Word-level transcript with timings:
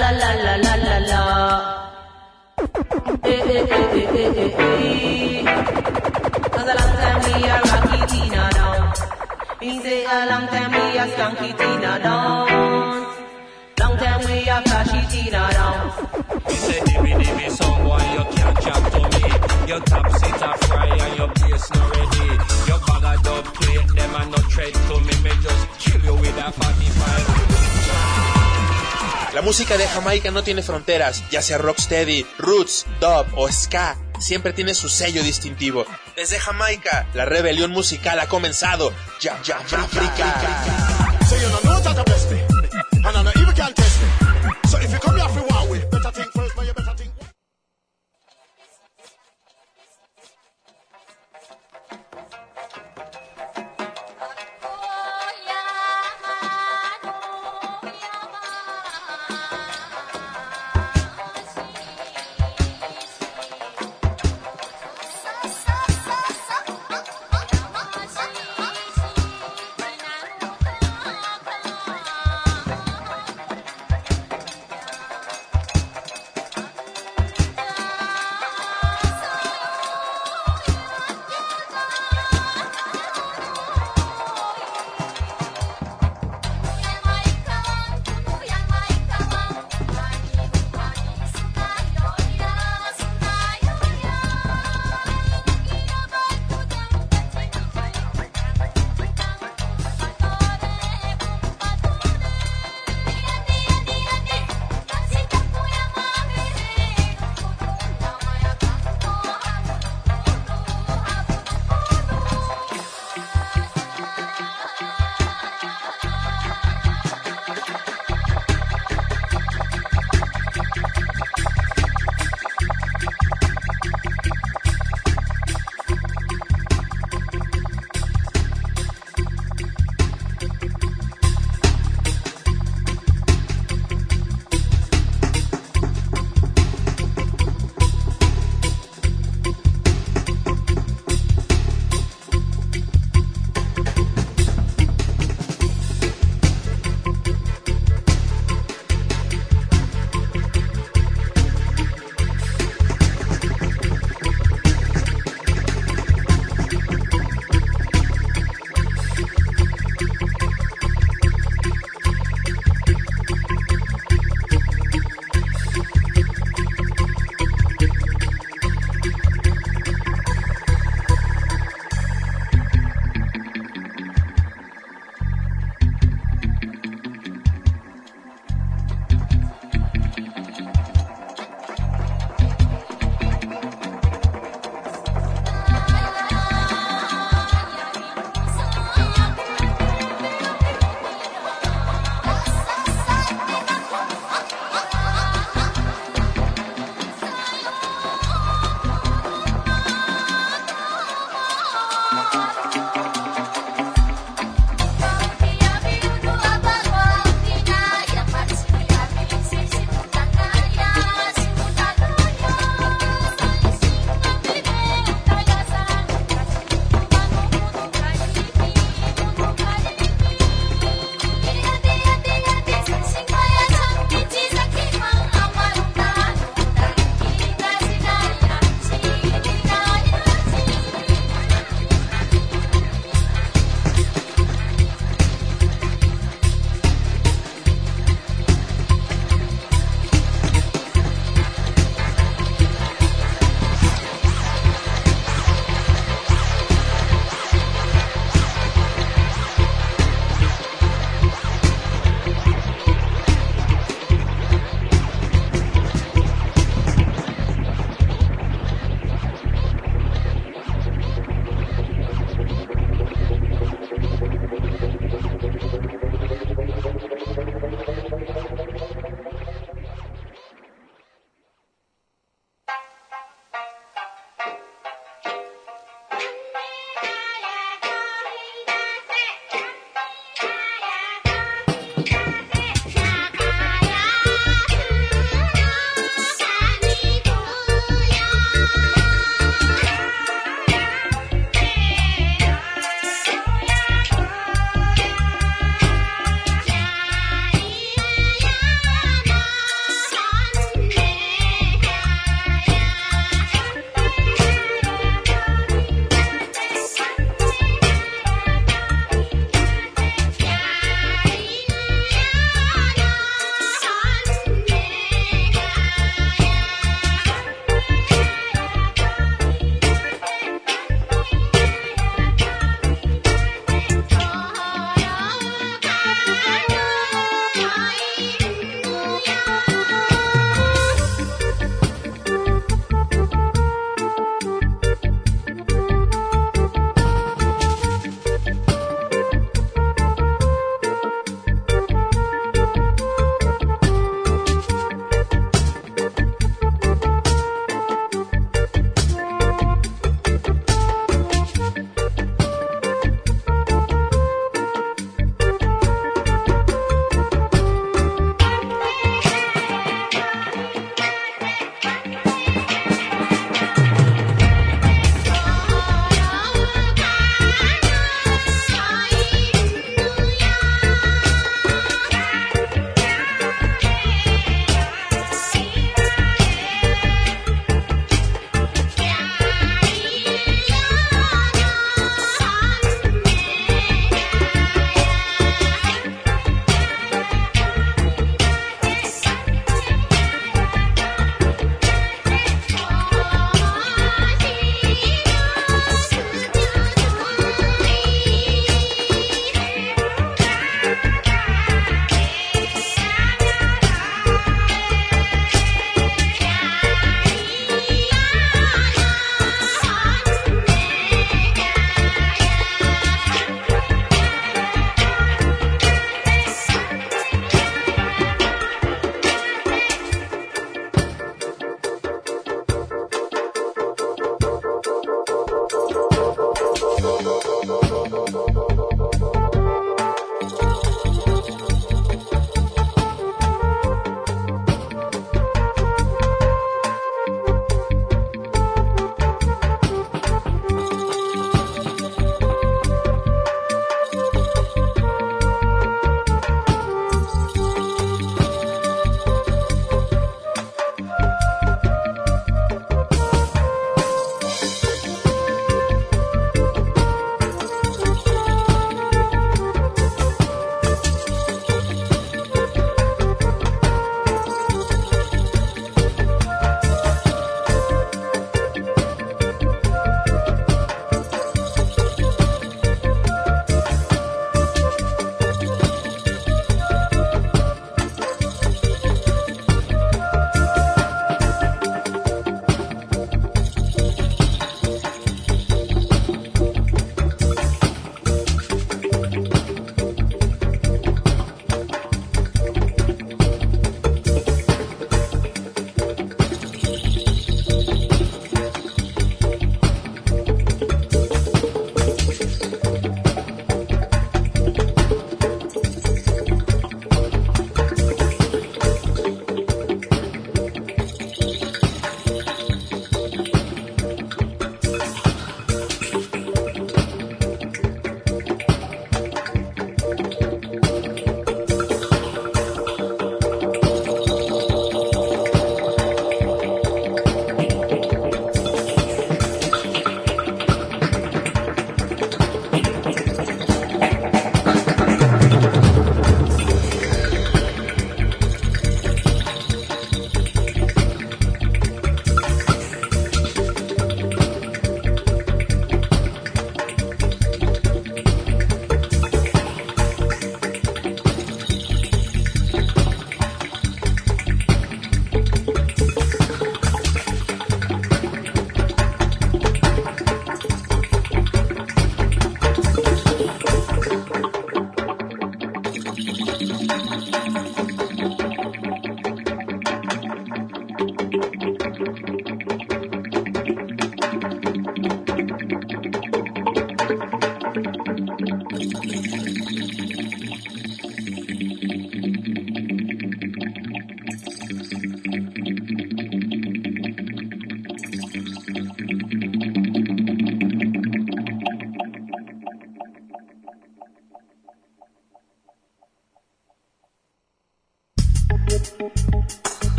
la 0.00 0.10
la 0.10 0.30
la 0.44 0.54
la 0.64 0.74
la 0.88 0.98
la. 1.10 1.20
Eh 3.24 3.40
eh 3.54 3.66
eh 3.78 3.98
eh 4.00 4.18
eh 4.22 4.42
eh 4.44 4.60
eh. 4.60 5.44
Cause 6.54 6.70
a 6.70 6.74
long 6.80 6.94
time 7.02 7.20
we 7.24 7.32
a 7.48 7.56
rocky 7.68 8.00
Tina 8.10 8.42
down. 8.56 8.80
Me 9.60 9.70
say 9.82 10.04
a 10.04 10.18
long 10.30 10.46
time 10.52 10.70
we 10.76 10.98
a 11.02 11.04
skunky 11.12 11.50
Tina 11.58 11.92
down. 12.06 12.46
Long 13.80 13.96
time 14.02 14.22
we 14.26 14.36
a 14.54 14.56
flashy 14.66 15.00
Tina 15.10 15.42
down. 15.58 15.78
Me 16.46 16.54
say 16.66 16.80
dimmy 16.86 17.12
dimmy 17.20 17.46
song 17.58 17.78
boy 17.84 18.04
you 18.14 18.24
can't 18.34 18.58
to 18.92 19.00
me. 19.12 19.24
Your 19.70 19.80
top 19.90 20.06
seat 20.18 20.42
a 20.48 20.50
fry 20.66 20.88
and 21.04 21.14
your 21.18 21.30
bass 21.38 21.64
not 21.74 21.86
ready. 21.96 22.28
Your 22.68 22.80
bag 22.86 23.18
dub 23.24 23.44
plate 23.56 23.88
them 23.96 24.14
and 24.20 24.30
no 24.30 24.38
tread 24.52 24.74
to 24.74 24.94
me. 25.06 25.14
Me 25.24 25.32
just 25.44 25.64
kill 25.80 26.02
you 26.04 26.14
with 26.14 26.38
a 26.46 26.52
45. 26.52 28.37
La 29.34 29.42
música 29.42 29.76
de 29.76 29.86
Jamaica 29.86 30.30
no 30.30 30.42
tiene 30.42 30.62
fronteras, 30.62 31.22
ya 31.30 31.42
sea 31.42 31.58
rocksteady, 31.58 32.26
roots, 32.38 32.86
dub 32.98 33.26
o 33.36 33.52
ska, 33.52 33.96
siempre 34.18 34.54
tiene 34.54 34.72
su 34.72 34.88
sello 34.88 35.22
distintivo. 35.22 35.84
Desde 36.16 36.38
Jamaica, 36.38 37.06
la 37.12 37.26
rebelión 37.26 37.70
musical 37.70 38.18
ha 38.20 38.26
comenzado. 38.26 38.92
Ya, 39.20 39.40
ya, 39.42 39.58
África. 39.58 41.18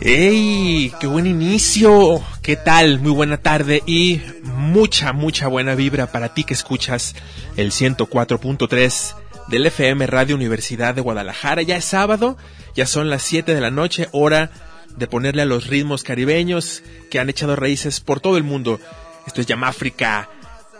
¡Ey! 0.00 0.92
¡Qué 0.98 1.06
buen 1.06 1.26
inicio! 1.26 2.22
¿Qué 2.42 2.56
tal? 2.56 3.00
Muy 3.00 3.12
buena 3.12 3.36
tarde 3.36 3.82
y 3.86 4.20
mucha, 4.60 5.12
mucha 5.12 5.48
buena 5.48 5.74
vibra 5.74 6.12
para 6.12 6.34
ti 6.34 6.44
que 6.44 6.54
escuchas 6.54 7.16
el 7.56 7.72
104.3 7.72 9.14
del 9.48 9.66
FM 9.66 10.06
Radio 10.06 10.36
Universidad 10.36 10.94
de 10.94 11.00
Guadalajara. 11.00 11.62
Ya 11.62 11.76
es 11.76 11.84
sábado, 11.84 12.36
ya 12.76 12.86
son 12.86 13.10
las 13.10 13.22
7 13.22 13.54
de 13.54 13.60
la 13.60 13.72
noche, 13.72 14.08
hora 14.12 14.52
de 14.96 15.06
ponerle 15.08 15.42
a 15.42 15.46
los 15.46 15.66
ritmos 15.66 16.04
caribeños 16.04 16.82
que 17.10 17.18
han 17.18 17.30
echado 17.30 17.56
raíces 17.56 18.00
por 18.00 18.20
todo 18.20 18.36
el 18.36 18.44
mundo. 18.44 18.78
Esto 19.26 19.40
es 19.40 19.46
Yamáfrica, 19.46 20.28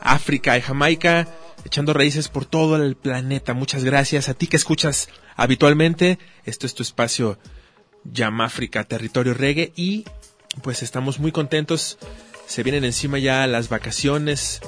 África 0.00 0.56
y 0.56 0.60
Jamaica, 0.60 1.26
echando 1.64 1.92
raíces 1.92 2.28
por 2.28 2.44
todo 2.44 2.76
el 2.76 2.96
planeta. 2.96 3.54
Muchas 3.54 3.82
gracias 3.82 4.28
a 4.28 4.34
ti 4.34 4.46
que 4.46 4.56
escuchas 4.56 5.08
habitualmente. 5.36 6.18
Esto 6.44 6.66
es 6.66 6.74
tu 6.74 6.82
espacio 6.82 7.38
Yamáfrica, 8.04 8.84
territorio 8.84 9.34
reggae 9.34 9.72
y 9.74 10.04
pues 10.62 10.82
estamos 10.82 11.18
muy 11.18 11.32
contentos. 11.32 11.98
Se 12.50 12.64
vienen 12.64 12.84
encima 12.84 13.20
ya 13.20 13.46
las 13.46 13.68
vacaciones. 13.68 14.60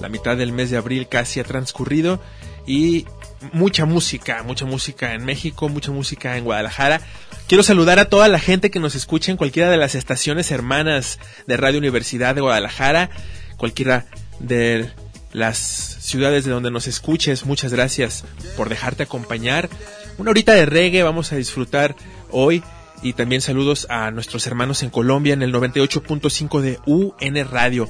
La 0.00 0.08
mitad 0.08 0.38
del 0.38 0.52
mes 0.52 0.70
de 0.70 0.78
abril 0.78 1.06
casi 1.06 1.38
ha 1.38 1.44
transcurrido 1.44 2.18
y 2.66 3.04
mucha 3.52 3.84
música, 3.84 4.42
mucha 4.42 4.64
música 4.64 5.12
en 5.12 5.22
México, 5.26 5.68
mucha 5.68 5.90
música 5.90 6.38
en 6.38 6.44
Guadalajara. 6.44 7.02
Quiero 7.46 7.62
saludar 7.62 7.98
a 7.98 8.08
toda 8.08 8.28
la 8.28 8.38
gente 8.38 8.70
que 8.70 8.80
nos 8.80 8.94
escucha 8.94 9.32
en 9.32 9.36
cualquiera 9.36 9.68
de 9.68 9.76
las 9.76 9.94
estaciones 9.94 10.50
hermanas 10.50 11.18
de 11.46 11.58
Radio 11.58 11.78
Universidad 11.78 12.34
de 12.34 12.40
Guadalajara, 12.40 13.10
cualquiera 13.58 14.06
de 14.40 14.90
las 15.34 15.58
ciudades 15.58 16.46
de 16.46 16.52
donde 16.52 16.70
nos 16.70 16.86
escuches. 16.86 17.44
Muchas 17.44 17.70
gracias 17.70 18.24
por 18.56 18.70
dejarte 18.70 19.02
acompañar. 19.02 19.68
Una 20.16 20.30
horita 20.30 20.54
de 20.54 20.64
reggae 20.64 21.02
vamos 21.02 21.32
a 21.32 21.36
disfrutar 21.36 21.96
hoy 22.30 22.62
y 23.02 23.12
también 23.12 23.40
saludos 23.40 23.86
a 23.90 24.10
nuestros 24.10 24.46
hermanos 24.46 24.82
en 24.82 24.90
Colombia 24.90 25.34
en 25.34 25.42
el 25.42 25.52
98.5 25.52 26.60
de 26.60 26.80
UN 26.86 27.48
Radio. 27.48 27.88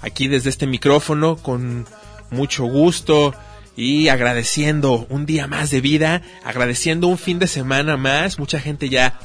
Aquí 0.00 0.28
desde 0.28 0.50
este 0.50 0.66
micrófono 0.66 1.36
con 1.36 1.86
mucho 2.30 2.64
gusto 2.64 3.34
y 3.76 4.08
agradeciendo 4.08 5.06
un 5.08 5.26
día 5.26 5.46
más 5.46 5.70
de 5.70 5.80
vida, 5.80 6.22
agradeciendo 6.44 7.08
un 7.08 7.18
fin 7.18 7.38
de 7.38 7.46
semana 7.46 7.96
más, 7.96 8.38
mucha 8.38 8.60
gente 8.60 8.88
ya 8.88 9.18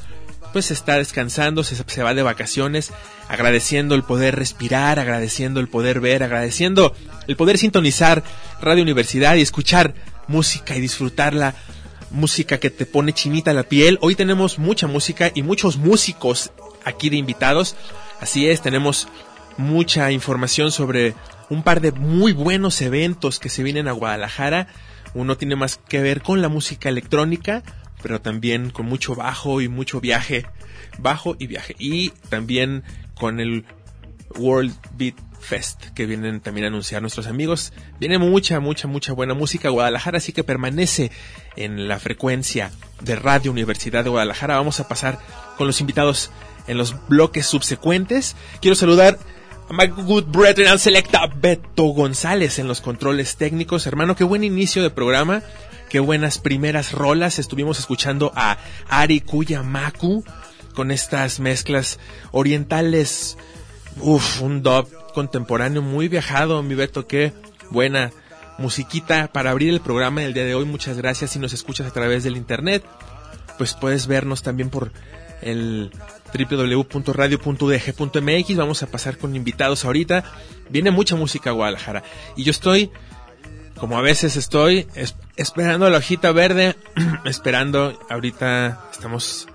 pues 0.53 0.71
está 0.71 0.95
descansando, 0.95 1.63
se, 1.63 1.75
se 1.75 2.03
va 2.03 2.13
de 2.13 2.23
vacaciones, 2.23 2.91
agradeciendo 3.27 3.95
el 3.95 4.03
poder 4.03 4.35
respirar, 4.35 4.99
agradeciendo 4.99 5.59
el 5.59 5.67
poder 5.67 5.99
ver, 5.99 6.23
agradeciendo 6.23 6.95
el 7.27 7.35
poder 7.35 7.57
sintonizar 7.57 8.23
Radio 8.61 8.83
Universidad 8.83 9.35
y 9.35 9.41
escuchar 9.41 9.93
música 10.27 10.75
y 10.75 10.81
disfrutarla 10.81 11.55
música 12.11 12.59
que 12.59 12.69
te 12.69 12.85
pone 12.85 13.13
chinita 13.13 13.53
la 13.53 13.63
piel. 13.63 13.97
Hoy 14.01 14.15
tenemos 14.15 14.59
mucha 14.59 14.87
música 14.87 15.31
y 15.33 15.43
muchos 15.43 15.77
músicos 15.77 16.51
aquí 16.85 17.09
de 17.09 17.17
invitados. 17.17 17.75
Así 18.19 18.47
es, 18.47 18.61
tenemos 18.61 19.07
mucha 19.57 20.11
información 20.11 20.71
sobre 20.71 21.15
un 21.49 21.63
par 21.63 21.81
de 21.81 21.91
muy 21.91 22.33
buenos 22.33 22.81
eventos 22.81 23.39
que 23.39 23.49
se 23.49 23.63
vienen 23.63 23.87
a 23.87 23.93
Guadalajara. 23.93 24.67
Uno 25.13 25.37
tiene 25.37 25.55
más 25.55 25.77
que 25.77 26.01
ver 26.01 26.21
con 26.21 26.41
la 26.41 26.49
música 26.49 26.89
electrónica, 26.89 27.63
pero 28.01 28.21
también 28.21 28.69
con 28.69 28.85
mucho 28.85 29.15
bajo 29.15 29.61
y 29.61 29.67
mucho 29.67 29.99
viaje. 30.01 30.45
Bajo 30.99 31.35
y 31.39 31.47
viaje. 31.47 31.75
Y 31.79 32.09
también 32.29 32.83
con 33.15 33.39
el 33.39 33.65
World 34.37 34.75
Beat 34.97 35.15
Fest 35.47 35.85
que 35.95 36.05
vienen 36.05 36.41
también 36.41 36.65
a 36.65 36.67
anunciar 36.67 37.01
nuestros 37.01 37.25
amigos. 37.25 37.71
Viene 37.99 38.17
mucha, 38.17 38.59
mucha, 38.59 38.87
mucha 38.87 39.13
buena 39.13 39.33
música 39.33 39.69
Guadalajara, 39.69 40.17
así 40.17 40.33
que 40.33 40.43
permanece 40.43 41.09
en 41.55 41.87
la 41.87 41.99
frecuencia 41.99 42.71
de 43.01 43.15
Radio 43.15 43.51
Universidad 43.51 44.03
de 44.03 44.09
Guadalajara. 44.09 44.57
Vamos 44.57 44.81
a 44.81 44.87
pasar 44.89 45.19
con 45.57 45.65
los 45.65 45.79
invitados 45.79 46.31
en 46.67 46.77
los 46.77 47.07
bloques 47.07 47.45
subsecuentes. 47.45 48.35
Quiero 48.61 48.75
saludar 48.75 49.17
a 49.69 49.73
my 49.73 49.87
good 49.87 50.25
brethren 50.25 50.67
and 50.67 50.79
selecta 50.79 51.27
Beto 51.27 51.83
González 51.85 52.59
en 52.59 52.67
los 52.67 52.81
controles 52.81 53.37
técnicos. 53.37 53.87
Hermano, 53.87 54.17
qué 54.17 54.25
buen 54.25 54.43
inicio 54.43 54.83
de 54.83 54.89
programa. 54.89 55.43
Qué 55.89 56.01
buenas 56.01 56.39
primeras 56.39 56.91
rolas. 56.91 57.39
Estuvimos 57.39 57.79
escuchando 57.79 58.33
a 58.35 58.57
Ari 58.89 59.21
Kuyamaku 59.21 60.25
con 60.73 60.91
estas 60.91 61.39
mezclas 61.39 61.99
orientales. 62.31 63.37
Uf, 63.99 64.41
un 64.41 64.61
dub 64.61 64.87
contemporáneo 65.13 65.81
muy 65.81 66.07
viajado, 66.07 66.61
mi 66.61 66.75
Beto, 66.75 67.07
qué 67.07 67.33
buena 67.71 68.11
musiquita 68.57 69.31
para 69.31 69.51
abrir 69.51 69.69
el 69.69 69.79
programa 69.81 70.21
del 70.21 70.33
día 70.33 70.45
de 70.45 70.55
hoy. 70.55 70.65
Muchas 70.65 70.97
gracias 70.97 71.31
si 71.31 71.39
nos 71.39 71.53
escuchas 71.53 71.87
a 71.87 71.91
través 71.91 72.23
del 72.23 72.37
internet. 72.37 72.83
Pues 73.57 73.73
puedes 73.73 74.07
vernos 74.07 74.43
también 74.43 74.69
por 74.69 74.91
el 75.41 75.91
www.radio.udg.mx. 76.33 78.55
Vamos 78.55 78.83
a 78.83 78.87
pasar 78.87 79.17
con 79.17 79.35
invitados 79.35 79.83
ahorita. 79.85 80.23
Viene 80.69 80.91
mucha 80.91 81.15
música 81.15 81.49
a 81.49 81.53
Guadalajara. 81.53 82.03
Y 82.35 82.43
yo 82.43 82.51
estoy, 82.51 82.91
como 83.77 83.97
a 83.97 84.01
veces 84.01 84.35
estoy, 84.35 84.85
es, 84.93 85.15
esperando 85.37 85.89
la 85.89 85.97
hojita 85.97 86.31
verde, 86.31 86.75
esperando, 87.25 87.99
ahorita 88.09 88.89
estamos 88.91 89.47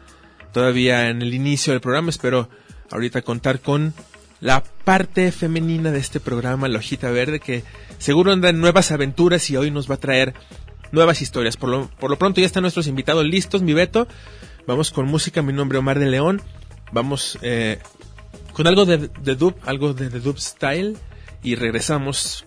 todavía 0.53 1.11
en 1.11 1.23
el 1.23 1.33
inicio 1.33 1.73
del 1.73 1.81
programa, 1.81 2.11
espero 2.11 2.49
ahorita 2.91 3.23
contar 3.23 3.61
con 3.61 3.95
la 4.43 4.65
parte 4.65 5.31
femenina 5.31 5.93
de 5.93 6.01
este 6.01 6.19
programa, 6.19 6.67
La 6.67 6.79
Hojita 6.79 7.13
Verde, 7.13 7.39
que 7.39 7.63
seguro 7.99 8.33
anda 8.33 8.49
en 8.49 8.61
nuevas 8.61 8.91
aventuras 8.91 9.49
y 9.51 9.57
hoy 9.57 9.71
nos 9.71 9.89
va 9.89 9.95
a 9.95 9.99
traer 9.99 10.35
nuevas 10.91 11.23
historias. 11.23 11.57
Por 11.57 11.71
lo, 11.71 11.87
por 11.89 12.11
lo 12.11 12.19
pronto 12.19 12.41
ya 12.41 12.47
están 12.47 12.63
nuestros 12.63 12.89
invitados 12.89 13.25
listos, 13.25 13.63
mi 13.63 13.73
Beto. 13.73 14.09
Vamos 14.67 14.91
con 14.91 15.07
música, 15.07 15.43
mi 15.43 15.53
nombre 15.53 15.79
es 15.79 15.81
Omar 15.81 16.01
de 16.01 16.07
León. 16.11 16.43
Vamos 16.91 17.39
eh, 17.43 17.79
con 18.53 18.67
algo 18.67 18.85
de, 18.85 19.09
de 19.09 19.37
dub, 19.37 19.55
algo 19.65 19.95
de, 19.95 20.09
de 20.09 20.19
dub 20.19 20.41
style 20.41 20.97
y 21.45 21.55
regresamos 21.55 22.45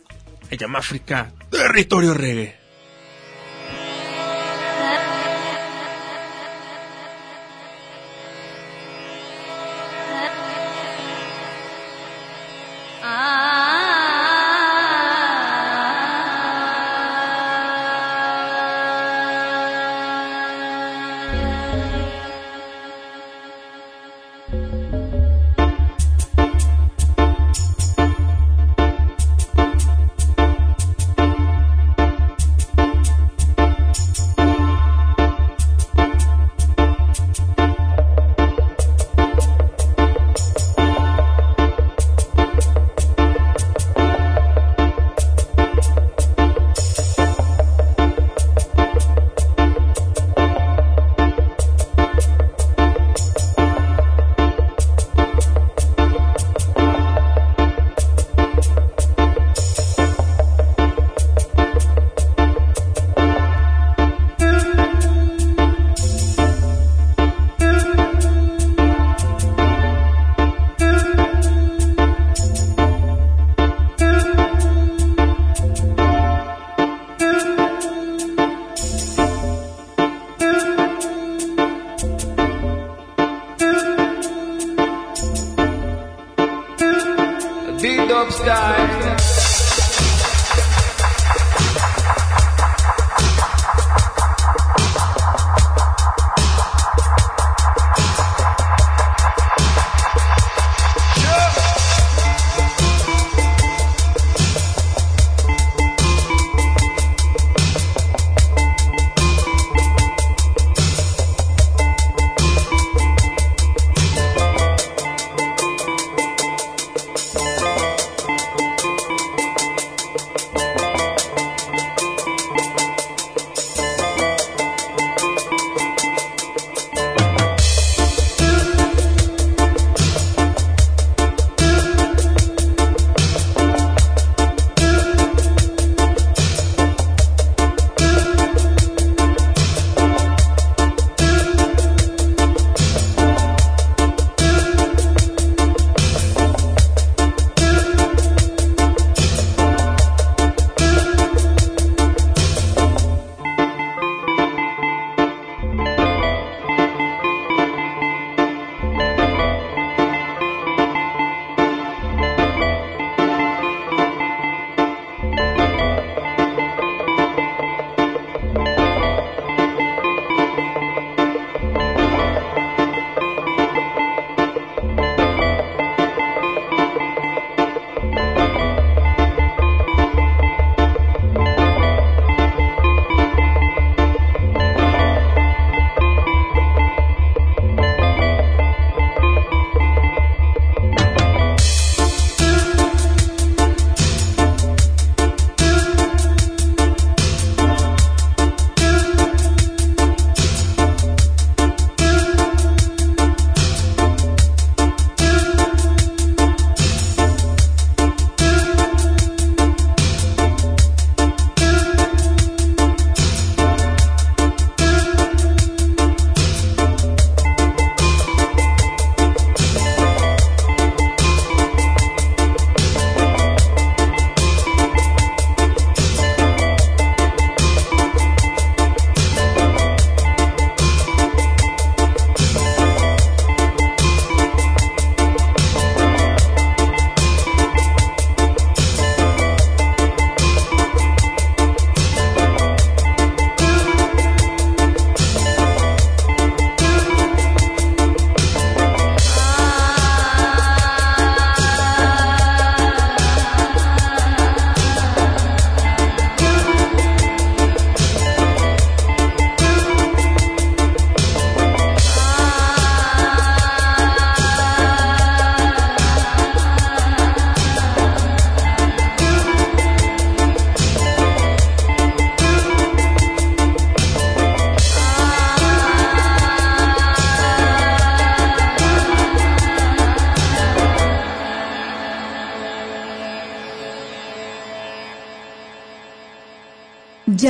a 0.52 0.56
Yamáfrica, 0.56 1.32
territorio 1.50 2.14
reggae. 2.14 2.65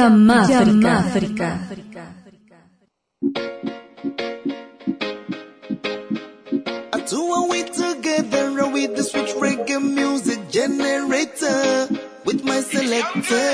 Yamáfrica. 0.10 1.50
I 6.94 7.00
do 7.10 7.34
a 7.34 7.48
we 7.50 7.64
together 7.64 8.70
with 8.70 8.96
the 8.96 9.04
switch 9.04 9.34
reggae 9.34 9.82
music 9.82 10.40
generator 10.52 11.88
with 12.24 12.44
my 12.44 12.62
selector. 12.62 13.48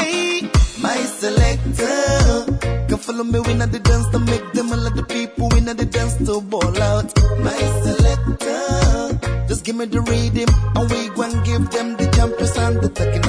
Hey, 0.00 0.42
my 0.82 0.96
selector. 1.20 2.86
Come 2.88 2.98
follow 2.98 3.24
me 3.24 3.40
when 3.40 3.62
I 3.62 3.66
the 3.66 3.78
dance 3.78 4.08
to 4.10 4.18
make 4.18 4.52
them 4.52 4.72
all 4.72 4.86
of 4.86 4.94
the 4.94 5.04
people 5.04 5.48
when 5.48 5.68
I 5.70 5.72
the 5.72 5.86
dance 5.86 6.16
to 6.26 6.40
ball 6.42 6.82
out. 6.82 7.10
My 7.40 7.58
selector. 7.82 9.46
Just 9.48 9.64
give 9.64 9.76
me 9.76 9.86
the 9.86 10.00
rhythm 10.02 10.48
and 10.76 10.90
we 10.90 11.08
go 11.16 11.22
and 11.22 11.44
give 11.46 11.70
them 11.70 11.96
the 11.96 12.10
champions 12.14 12.56
and 12.58 12.76
the 12.82 12.88
talking 12.90 13.23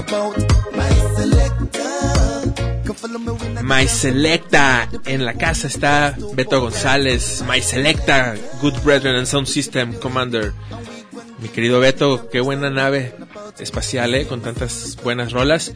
My 3.75 3.89
Selecta. 3.89 4.87
En 5.05 5.25
la 5.25 5.33
casa 5.33 5.67
está 5.67 6.15
Beto 6.33 6.61
González. 6.61 7.43
My 7.45 7.61
Selecta. 7.61 8.35
Good 8.61 8.75
Brethren 8.85 9.17
and 9.17 9.25
Sound 9.25 9.47
System 9.47 9.93
Commander. 9.95 10.53
Mi 11.39 11.49
querido 11.49 11.81
Beto, 11.81 12.29
qué 12.29 12.39
buena 12.39 12.69
nave 12.69 13.13
espacial, 13.59 14.15
¿eh? 14.15 14.27
Con 14.27 14.41
tantas 14.41 14.97
buenas 15.03 15.33
rolas. 15.33 15.73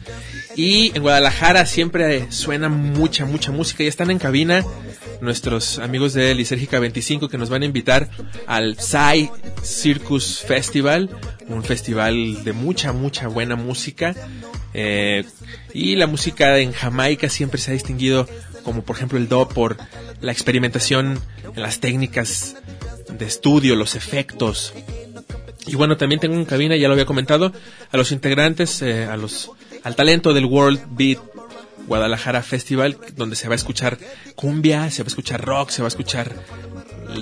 Y 0.56 0.96
en 0.96 1.02
Guadalajara 1.02 1.66
siempre 1.66 2.32
suena 2.32 2.70
mucha, 2.70 3.26
mucha 3.26 3.52
música. 3.52 3.82
Ya 3.82 3.90
están 3.90 4.10
en 4.10 4.18
cabina 4.18 4.64
nuestros 5.20 5.78
amigos 5.78 6.14
de 6.14 6.34
Lisérgica 6.34 6.78
25 6.80 7.28
que 7.28 7.36
nos 7.36 7.50
van 7.50 7.62
a 7.62 7.66
invitar 7.66 8.08
al 8.46 8.78
Psy 8.78 9.28
Circus 9.62 10.38
Festival. 10.38 11.10
Un 11.48 11.62
festival 11.64 12.44
de 12.44 12.54
mucha, 12.54 12.94
mucha 12.94 13.28
buena 13.28 13.56
música. 13.56 14.14
Eh, 14.74 15.24
y 15.74 15.96
la 15.96 16.06
música 16.06 16.58
en 16.58 16.72
Jamaica 16.72 17.28
siempre 17.28 17.60
se 17.60 17.70
ha 17.70 17.74
distinguido, 17.74 18.28
como 18.62 18.82
por 18.82 18.96
ejemplo 18.96 19.18
el 19.18 19.28
dub, 19.28 19.52
por 19.52 19.76
la 20.20 20.32
experimentación 20.32 21.20
en 21.54 21.62
las 21.62 21.80
técnicas 21.80 22.56
de 23.10 23.24
estudio, 23.24 23.74
los 23.76 23.94
efectos. 23.94 24.72
Y 25.66 25.74
bueno, 25.74 25.96
también 25.96 26.20
tengo 26.20 26.34
en 26.34 26.44
cabina, 26.44 26.76
ya 26.76 26.88
lo 26.88 26.94
había 26.94 27.06
comentado, 27.06 27.52
a 27.90 27.96
los 27.96 28.12
integrantes, 28.12 28.82
eh, 28.82 29.04
a 29.04 29.16
los, 29.16 29.50
al 29.82 29.96
talento 29.96 30.32
del 30.32 30.46
World 30.46 30.80
Beat 30.90 31.18
Guadalajara 31.86 32.42
Festival, 32.42 32.96
donde 33.16 33.36
se 33.36 33.48
va 33.48 33.54
a 33.54 33.56
escuchar 33.56 33.98
cumbia, 34.36 34.90
se 34.90 35.02
va 35.02 35.06
a 35.06 35.08
escuchar 35.08 35.44
rock, 35.44 35.70
se 35.70 35.82
va 35.82 35.86
a 35.86 35.88
escuchar 35.88 36.34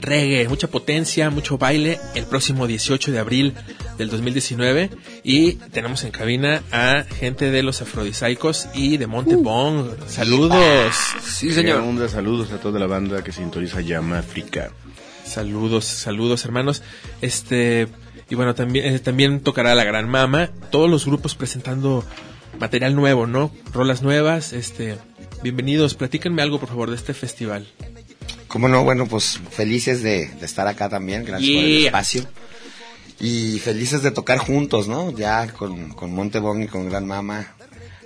reggae, 0.01 0.49
mucha 0.49 0.69
potencia, 0.69 1.31
mucho 1.31 1.59
baile, 1.59 1.99
el 2.15 2.25
próximo 2.25 2.67
18 2.67 3.13
de 3.13 3.19
abril 3.19 3.55
del 3.97 4.11
2019. 4.11 4.91
Y 5.25 5.53
tenemos 5.73 6.05
en 6.05 6.11
cabina 6.11 6.63
a 6.71 7.05
gente 7.05 7.51
de 7.51 7.63
los 7.63 7.83
Afrodisaicos 7.83 8.69
y 8.75 8.97
de 8.97 9.07
Montebong. 9.07 9.91
Saludos. 10.07 10.95
Sí, 11.23 11.53
señor. 11.53 11.83
Saludos 12.09 12.53
a 12.53 12.61
toda 12.61 12.79
la 12.79 12.87
banda 12.87 13.23
que 13.23 13.33
sintoniza 13.33 13.81
Llama 13.81 14.19
África. 14.19 14.71
Saludos, 15.25 15.85
saludos 15.85 16.45
hermanos. 16.45 16.83
Este, 17.21 17.89
y 18.31 18.35
bueno, 18.35 18.55
también, 18.55 18.95
eh, 18.95 18.99
también 18.99 19.41
tocará 19.41 19.75
la 19.75 19.85
Gran 19.85 20.09
Mama. 20.09 20.51
Todos 20.71 20.89
los 20.89 21.07
grupos 21.07 21.35
presentando 21.35 22.05
material 22.59 22.95
nuevo, 22.95 23.27
¿no? 23.27 23.53
Rolas 23.73 24.03
nuevas, 24.03 24.53
este. 24.53 24.97
Bienvenidos, 25.43 25.95
platíquenme 25.95 26.43
algo 26.43 26.59
por 26.59 26.69
favor 26.69 26.91
de 26.91 26.97
este 26.97 27.15
festival. 27.15 27.69
¿Cómo 28.49 28.69
no? 28.69 28.83
Bueno, 28.83 29.07
pues 29.07 29.41
felices 29.51 30.03
de, 30.03 30.29
de 30.29 30.47
estar 30.47 30.67
acá 30.67 30.89
también, 30.89 31.25
gracias 31.25 31.51
por 31.51 31.65
el 31.65 31.85
espacio. 31.85 32.27
Y 33.21 33.59
felices 33.59 34.03
de 34.03 34.11
tocar 34.11 34.39
juntos, 34.39 34.89
¿no? 34.89 35.11
Ya 35.11 35.49
con, 35.49 35.91
con 35.91 36.13
Montebón 36.13 36.63
y 36.63 36.69
con 36.69 36.89
Gran 36.89 37.07
Mama, 37.07 37.55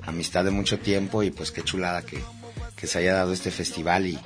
amistad 0.02 0.44
de 0.44 0.50
mucho 0.50 0.78
tiempo 0.78 1.22
y 1.22 1.30
pues 1.30 1.52
qué 1.52 1.62
chulada 1.62 2.02
que, 2.02 2.18
que 2.76 2.86
se 2.86 2.98
haya 2.98 3.14
dado 3.14 3.32
este 3.32 3.50
festival 3.50 4.06
y, 4.06 4.18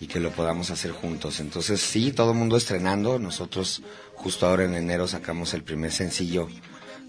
y 0.00 0.08
que 0.08 0.20
lo 0.20 0.32
podamos 0.32 0.70
hacer 0.70 0.90
juntos. 0.90 1.40
Entonces 1.40 1.80
sí, 1.80 2.12
todo 2.12 2.32
el 2.32 2.38
mundo 2.38 2.56
estrenando, 2.56 3.18
nosotros 3.18 3.82
justo 4.14 4.46
ahora 4.46 4.64
en 4.64 4.74
enero 4.74 5.06
sacamos 5.08 5.54
el 5.54 5.62
primer 5.62 5.92
sencillo 5.92 6.48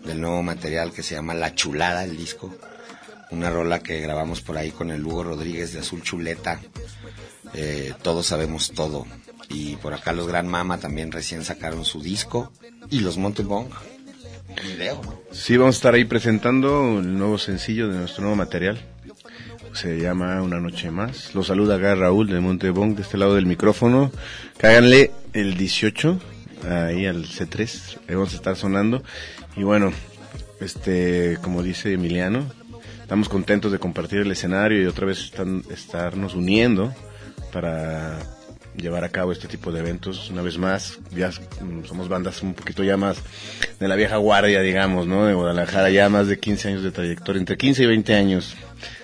del 0.05 0.21
nuevo 0.21 0.43
material 0.43 0.93
que 0.93 1.03
se 1.03 1.15
llama 1.15 1.33
La 1.33 1.55
Chulada, 1.55 2.03
el 2.03 2.15
disco. 2.15 2.55
Una 3.31 3.49
rola 3.49 3.79
que 3.81 3.99
grabamos 3.99 4.41
por 4.41 4.57
ahí 4.57 4.71
con 4.71 4.89
el 4.91 5.05
Hugo 5.05 5.23
Rodríguez 5.23 5.73
de 5.73 5.79
Azul 5.79 6.01
Chuleta. 6.01 6.61
Eh, 7.53 7.93
todos 8.01 8.27
sabemos 8.27 8.71
todo. 8.71 9.05
Y 9.49 9.77
por 9.77 9.93
acá 9.93 10.13
los 10.13 10.27
Gran 10.27 10.47
Mama 10.47 10.77
también 10.77 11.11
recién 11.11 11.43
sacaron 11.43 11.85
su 11.85 12.01
disco. 12.01 12.51
Y 12.89 12.99
los 12.99 13.17
Montebong. 13.17 13.69
Video. 14.63 15.01
Sí, 15.31 15.55
vamos 15.57 15.75
a 15.75 15.77
estar 15.77 15.93
ahí 15.93 16.05
presentando 16.05 16.99
el 16.99 17.17
nuevo 17.17 17.37
sencillo 17.37 17.89
de 17.89 17.99
nuestro 17.99 18.23
nuevo 18.23 18.35
material. 18.35 18.79
Se 19.73 19.99
llama 19.99 20.41
Una 20.41 20.59
Noche 20.59 20.89
Más. 20.89 21.35
Lo 21.35 21.43
saluda 21.43 21.75
acá 21.75 21.93
Raúl 21.95 22.27
de 22.27 22.39
Montebong, 22.39 22.95
de 22.95 23.03
este 23.03 23.17
lado 23.17 23.35
del 23.35 23.45
micrófono. 23.45 24.11
Cáganle 24.57 25.11
el 25.33 25.55
18, 25.55 26.19
ahí 26.67 27.05
al 27.05 27.25
C3. 27.25 27.99
Ahí 28.07 28.15
vamos 28.15 28.33
a 28.33 28.37
estar 28.37 28.55
sonando. 28.55 29.03
Y 29.55 29.63
bueno, 29.63 29.91
este, 30.59 31.37
como 31.43 31.61
dice 31.61 31.93
Emiliano, 31.93 32.45
estamos 33.01 33.29
contentos 33.29 33.71
de 33.71 33.79
compartir 33.79 34.19
el 34.19 34.31
escenario 34.31 34.81
y 34.81 34.85
otra 34.85 35.05
vez 35.05 35.19
están, 35.19 35.63
estarnos 35.69 36.33
uniendo 36.33 36.93
para 37.57 38.19
llevar 38.75 39.03
a 39.03 39.09
cabo 39.09 39.31
este 39.31 39.47
tipo 39.47 39.71
de 39.71 39.79
eventos 39.79 40.29
una 40.29 40.43
vez 40.43 40.59
más 40.59 40.99
ya 41.09 41.29
mm, 41.29 41.85
somos 41.85 42.07
bandas 42.07 42.43
un 42.43 42.53
poquito 42.53 42.83
ya 42.83 42.97
más 42.97 43.17
de 43.79 43.87
la 43.87 43.95
vieja 43.95 44.17
guardia 44.17 44.61
digamos 44.61 45.07
no 45.07 45.25
de 45.25 45.33
Guadalajara 45.33 45.89
ya 45.89 46.07
más 46.07 46.27
de 46.27 46.39
15 46.39 46.67
años 46.67 46.83
de 46.83 46.91
trayectoria 46.91 47.39
entre 47.39 47.57
15 47.57 47.81
y 47.81 47.85
20 47.87 48.13
años 48.13 48.55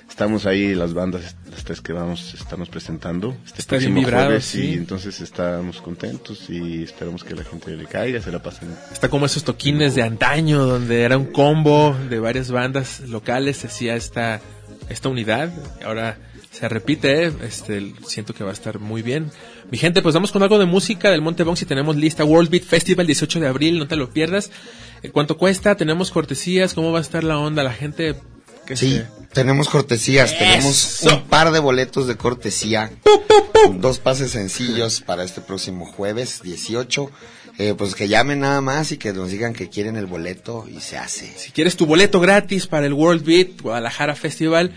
estamos 0.08 0.46
ahí 0.46 0.76
las 0.76 0.94
bandas 0.94 1.36
las 1.50 1.64
tres 1.64 1.82
que 1.82 1.94
vamos 1.94 2.36
a 2.36 2.38
estarnos 2.38 2.70
presentando 2.70 3.36
este 3.44 3.62
Está 3.62 3.78
bien 3.78 3.96
vibrado, 3.96 4.26
jueves 4.26 4.46
sí. 4.46 4.66
y 4.66 4.74
entonces 4.74 5.20
estamos 5.20 5.82
contentos 5.82 6.48
y 6.52 6.84
esperamos 6.84 7.24
que 7.24 7.34
la 7.34 7.44
gente 7.44 7.76
le 7.76 7.88
caiga 7.88 8.22
se 8.22 8.32
la 8.32 8.44
pasen 8.44 8.70
Está 8.92 9.10
como 9.10 9.26
esos 9.26 9.44
toquines 9.44 9.96
de 9.96 10.04
antaño, 10.04 10.68
donde 10.68 11.02
era 11.02 11.18
un 11.18 11.32
combo 11.32 11.98
de 12.08 12.20
varias 12.20 12.52
bandas 12.52 13.00
locales, 13.00 13.58
se 13.58 13.68
hacía 13.68 13.96
esta, 13.96 14.42
esta 14.90 15.10
unidad. 15.10 15.52
Ahora 15.84 16.18
se 16.54 16.70
repite, 16.70 17.26
¿eh? 17.26 17.34
este, 17.44 17.94
siento 18.08 18.34
que 18.34 18.44
va 18.44 18.52
a 18.52 18.54
estar 18.54 18.80
muy 18.80 19.02
bien. 19.02 19.32
Mi 19.72 19.78
gente, 19.78 20.02
pues 20.04 20.14
vamos 20.14 20.32
con 20.32 20.44
algo 20.44 20.60
de 20.60 20.66
música 20.66 21.10
del 21.10 21.22
Montebong 21.22 21.58
si 21.58 21.66
tenemos 21.66 21.96
lista. 21.96 22.24
World 22.24 22.50
Beat 22.52 22.64
Festival 22.64 23.08
18 23.08 23.40
de 23.40 23.48
abril, 23.48 23.80
no 23.80 23.88
te 23.88 23.96
lo 23.96 24.12
pierdas. 24.12 24.52
Eh, 25.02 25.10
¿Cuánto 25.10 25.36
cuesta? 25.38 25.76
¿Tenemos 25.76 26.12
cortesías? 26.12 26.74
¿Cómo 26.76 26.92
va 26.92 27.00
a 27.00 27.02
estar 27.02 27.24
la 27.24 27.40
onda? 27.40 27.64
La 27.64 27.74
gente 27.74 28.16
que 28.68 28.78
Sí, 28.78 28.92
se- 28.98 29.08
tenemos 29.34 29.68
cortesías. 29.68 30.38
Tenemos 30.38 31.02
un 31.04 31.24
par 31.24 31.52
de 31.52 31.60
boletos 31.60 32.06
de 32.08 32.16
cortesía. 32.18 32.92
Dos 33.74 33.98
pases 34.00 34.32
sencillos 34.32 35.02
para 35.02 35.24
este 35.24 35.42
próximo 35.42 35.86
jueves 35.86 36.42
18. 36.44 37.10
Eh, 37.60 37.76
pues 37.78 37.94
que 37.94 38.08
llamen 38.08 38.40
nada 38.40 38.62
más 38.62 38.92
y 38.92 38.98
que 38.98 39.14
nos 39.14 39.30
digan 39.30 39.54
que 39.54 39.70
quieren 39.70 39.96
el 39.96 40.06
boleto 40.08 40.66
y 40.68 40.80
se 40.82 40.98
hace. 40.98 41.32
Si 41.38 41.52
quieres 41.52 41.76
tu 41.76 41.86
boleto 41.86 42.20
gratis 42.20 42.66
para 42.68 42.86
el 42.88 42.94
World 42.94 43.24
Beat 43.26 43.62
Guadalajara 43.62 44.16
Festival, 44.16 44.72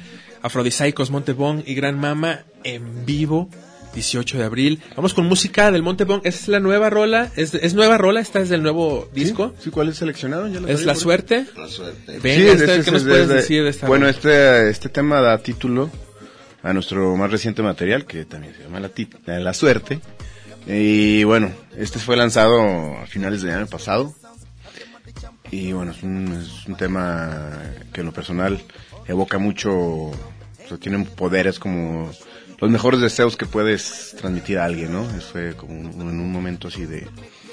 Afrodisaicos, 0.46 1.10
Montebong 1.10 1.62
y 1.66 1.74
Gran 1.74 1.98
Mama 1.98 2.44
en 2.64 3.04
vivo, 3.04 3.48
18 3.94 4.38
de 4.38 4.44
abril. 4.44 4.82
Vamos 4.94 5.14
con 5.14 5.26
música 5.26 5.70
del 5.70 5.82
Montebong. 5.82 6.20
Esa 6.24 6.38
es 6.38 6.48
la 6.48 6.60
nueva 6.60 6.90
rola. 6.90 7.30
¿Es, 7.36 7.54
es 7.54 7.74
nueva 7.74 7.98
rola? 7.98 8.20
¿Esta 8.20 8.40
es 8.40 8.48
del 8.48 8.62
nuevo 8.62 9.08
disco? 9.14 9.54
¿Sí? 9.58 9.70
¿Cuál 9.70 9.88
es 9.88 9.96
seleccionaron? 9.96 10.52
¿Ya 10.52 10.60
¿Es 10.72 10.84
la 10.84 10.94
suerte? 10.94 11.46
La 11.56 11.66
suerte. 11.68 12.18
Venga, 12.20 12.36
Sí, 12.36 12.46
este, 12.48 12.64
este 12.64 12.66
¿qué 12.74 12.80
es 12.80 12.92
nos 12.92 13.04
de- 13.04 13.10
puedes 13.10 13.28
de- 13.28 13.34
decir 13.34 13.64
de 13.64 13.70
esta 13.70 13.86
Bueno, 13.86 14.08
este, 14.08 14.70
este 14.70 14.88
tema 14.88 15.20
da 15.20 15.38
título 15.38 15.90
a 16.62 16.72
nuestro 16.72 17.16
más 17.16 17.30
reciente 17.30 17.62
material, 17.62 18.06
que 18.06 18.24
también 18.24 18.54
se 18.54 18.62
llama 18.64 18.80
La, 18.80 19.38
La 19.40 19.54
Suerte. 19.54 20.00
Y 20.66 21.22
bueno, 21.24 21.52
este 21.76 21.98
fue 22.00 22.16
lanzado 22.16 22.60
a 22.98 23.06
finales 23.06 23.42
del 23.42 23.52
año 23.54 23.66
pasado. 23.66 24.12
Y 25.50 25.72
bueno, 25.72 25.92
es 25.92 26.02
un, 26.02 26.26
es 26.42 26.66
un 26.66 26.76
tema 26.76 27.52
que 27.92 28.00
en 28.00 28.06
lo 28.06 28.12
personal 28.12 28.60
evoca 29.06 29.38
mucho, 29.38 30.10
o 30.66 30.68
sea, 30.68 30.78
tiene 30.78 31.04
poderes 31.04 31.60
como 31.60 32.10
los 32.58 32.70
mejores 32.70 33.00
deseos 33.00 33.36
que 33.36 33.46
puedes 33.46 34.16
transmitir 34.18 34.58
a 34.58 34.64
alguien, 34.64 34.92
¿no? 34.92 35.08
Eso 35.10 35.28
fue 35.32 35.54
como 35.54 35.72
en 35.74 36.20
un 36.20 36.32
momento 36.32 36.68
así 36.68 36.84
de... 36.84 37.06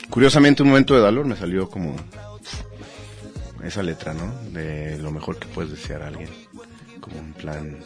Curiosamente, 0.10 0.64
un 0.64 0.70
momento 0.70 0.96
de 0.96 1.02
dolor 1.02 1.26
me 1.26 1.36
salió 1.36 1.70
como 1.70 1.96
esa 3.64 3.84
letra, 3.84 4.14
¿no? 4.14 4.34
De 4.52 4.98
lo 4.98 5.12
mejor 5.12 5.38
que 5.38 5.48
puedes 5.48 5.72
desear 5.72 6.02
a 6.02 6.08
alguien. 6.08 6.30
Como 7.00 7.18
en 7.18 7.34
plan, 7.34 7.78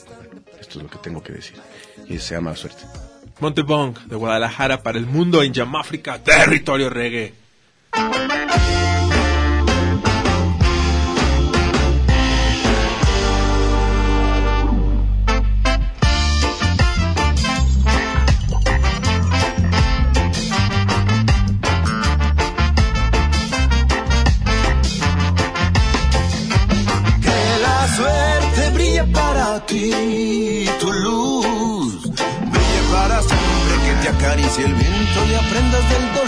esto 0.59 0.79
es 0.79 0.83
lo 0.83 0.89
que 0.89 0.97
tengo 0.99 1.21
que 1.21 1.33
decir. 1.33 1.57
Y 2.07 2.19
se 2.19 2.35
llama 2.35 2.55
suerte. 2.55 2.83
Montebong 3.39 4.07
de 4.07 4.15
Guadalajara 4.15 4.81
para 4.81 4.97
el 4.97 5.05
mundo 5.05 5.43
en 5.43 5.53
Yamáfrica, 5.53 6.23
territorio 6.23 6.89
reggae. 6.89 7.33
Ti 29.67 30.65
tu 30.79 30.91
luz. 30.91 32.01
Brille 32.51 32.81
para 32.91 33.21
siempre 33.21 33.75
que 33.85 33.93
te 34.01 34.09
acaricie 34.09 34.65
el 34.65 34.73
viento 34.73 35.19
y 35.29 35.33
aprendas 35.35 35.89
del 35.89 36.13
dolor. 36.13 36.26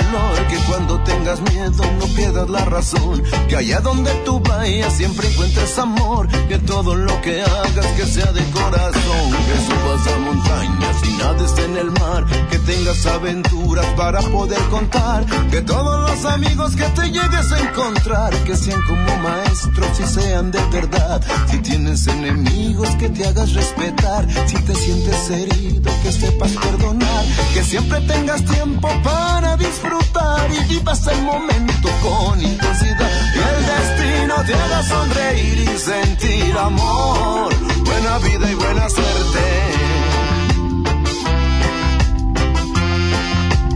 Tengas 1.29 1.53
miedo 1.53 1.83
no 1.99 2.05
pierdas 2.15 2.49
la 2.49 2.65
razón. 2.65 3.21
Que 3.47 3.57
allá 3.57 3.79
donde 3.81 4.11
tú 4.25 4.39
vayas 4.39 4.91
siempre 4.93 5.27
encuentres 5.27 5.77
amor. 5.77 6.27
Que 6.47 6.57
todo 6.57 6.95
lo 6.95 7.21
que 7.21 7.43
hagas 7.43 7.85
que 7.95 8.05
sea 8.07 8.31
de 8.31 8.43
corazón. 8.45 9.31
Que 9.45 9.57
subas 9.67 10.07
a 10.07 10.17
montañas 10.17 10.97
y 11.03 11.17
nades 11.17 11.57
en 11.59 11.77
el 11.77 11.91
mar. 11.91 12.25
Que 12.49 12.57
tengas 12.57 13.05
aventuras 13.05 13.85
para 13.95 14.21
poder 14.21 14.59
contar. 14.71 15.23
Que 15.51 15.61
todos 15.61 16.09
los 16.09 16.25
amigos 16.33 16.75
que 16.75 16.85
te 16.85 17.11
llegues 17.11 17.51
a 17.51 17.59
encontrar. 17.59 18.33
Que 18.43 18.55
sean 18.55 18.81
como 18.87 19.17
maestros 19.17 19.99
y 19.99 20.07
sean 20.07 20.49
de 20.49 20.63
verdad. 20.71 21.21
Si 21.51 21.59
tienes 21.59 22.07
enemigos 22.07 22.89
que 22.95 23.07
te 23.07 23.27
hagas 23.27 23.53
respetar. 23.53 24.27
Si 24.47 24.55
te 24.55 24.73
sientes 24.73 25.29
herido 25.29 25.91
que 26.01 26.11
sepas 26.11 26.53
perdonar. 26.53 27.25
Que 27.53 27.63
siempre 27.63 28.01
tengas 28.01 28.43
tiempo 28.45 28.89
para 29.03 29.57
disfrutar 29.57 30.49
y 30.51 30.73
vivas 30.73 31.05
el 31.07 31.18
momento 31.21 31.89
con 32.01 32.41
intensidad. 32.41 33.09
Y 33.35 33.39
el 33.39 33.65
destino 33.65 34.43
te 34.45 34.53
haga 34.53 34.83
sonreír 34.83 35.59
y 35.59 35.77
sentir 35.77 36.57
amor. 36.57 37.53
Buena 37.85 38.17
vida 38.19 38.51
y 38.51 38.55
buena 38.55 38.89
suerte. 38.89 39.45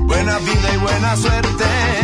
Buena 0.05 0.37
vida 0.39 0.73
y 0.73 0.77
buena 0.77 1.15
suerte. 1.17 2.02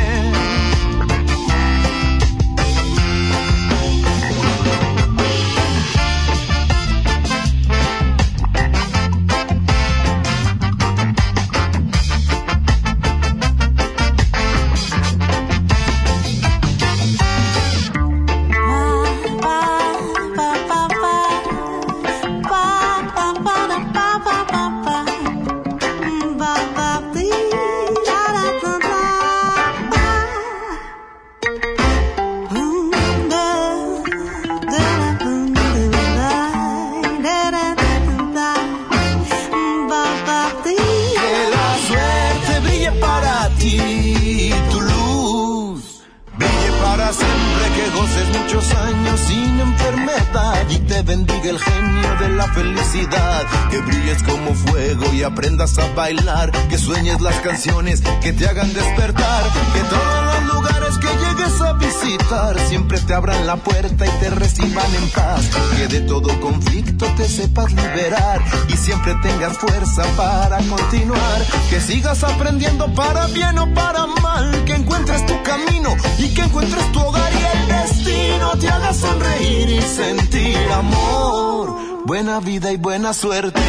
Tengas 69.40 69.58
fuerza 69.58 70.04
para 70.18 70.58
continuar. 70.58 71.46
Que 71.70 71.80
sigas 71.80 72.24
aprendiendo 72.24 72.94
para 72.94 73.28
bien 73.28 73.58
o 73.58 73.74
para 73.74 74.06
mal. 74.06 74.66
Que 74.66 74.74
encuentres 74.74 75.26
tu 75.26 75.42
camino 75.44 75.96
y 76.18 76.34
que 76.34 76.42
encuentres 76.42 76.92
tu 76.92 77.00
hogar 77.00 77.32
y 77.34 77.58
el 77.58 77.68
destino 77.68 78.58
te 78.60 78.68
haga 78.68 78.94
sonreír 78.94 79.70
y 79.70 79.82
sentir 79.82 80.72
amor. 80.72 82.06
Buena 82.06 82.40
vida 82.40 82.72
y 82.72 82.78
buena 82.78 83.14
suerte. 83.14 83.62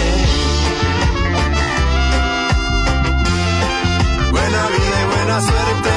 Buena 4.30 4.66
vida 4.74 4.96
y 5.02 5.06
buena 5.14 5.40
suerte. 5.40 5.90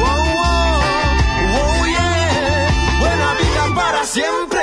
Wow, 0.00 0.24
wow, 0.34 0.80
wow, 1.54 1.86
yeah. 1.86 2.98
Buena 3.00 3.34
vida 3.34 3.74
para 3.74 4.04
siempre. 4.04 4.57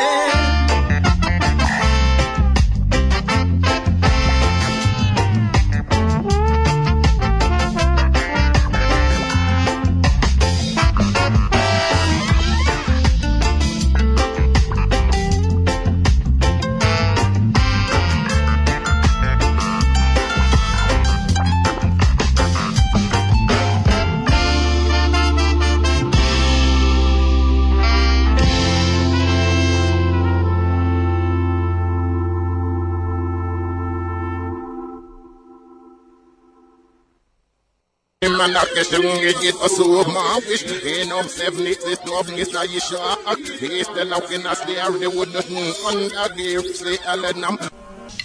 Man, 38.38 38.54
get 38.76 38.88
them 38.90 39.02
get 39.02 39.56
a 39.56 39.70
so 39.70 40.04
my 40.04 40.42
wish. 40.48 40.64
In 40.64 41.12
um 41.12 41.28
seven 41.28 41.66
it 41.68 41.82
is 41.84 42.04
no 42.06 42.20
is 42.20 42.54
a 42.54 42.68
shock. 42.80 43.38
He's 43.38 43.88
the 43.88 44.06
lock 44.06 44.32
in 44.32 44.46
us 44.46 44.60
there, 44.62 44.92
they 44.92 45.08
would 45.08 45.34
not 45.34 45.50
under 45.86 46.36
give 46.36 46.66
say 46.76 46.98
Alan. 47.06 47.42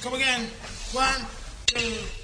Come 0.02 0.14
again. 0.14 0.48
One, 0.92 1.26
two. 1.66 2.20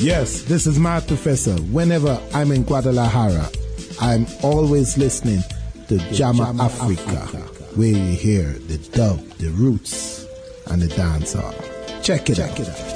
Yes, 0.00 0.42
this 0.42 0.66
is 0.66 0.78
my 0.78 1.00
professor. 1.00 1.54
Whenever 1.72 2.20
I'm 2.32 2.52
in 2.52 2.62
Guadalajara, 2.62 3.48
I'm 4.00 4.26
always 4.42 4.96
listening 4.96 5.42
to 5.88 5.98
Jama 6.12 6.54
Africa, 6.60 7.47
where 7.78 7.86
you 7.86 8.16
hear 8.16 8.54
the 8.66 8.76
dub, 8.90 9.20
the 9.38 9.50
roots, 9.50 10.26
and 10.66 10.82
the 10.82 10.88
dancehall. 10.88 11.54
Check 12.02 12.28
it 12.28 12.40
Check 12.40 12.68
out. 12.68 12.88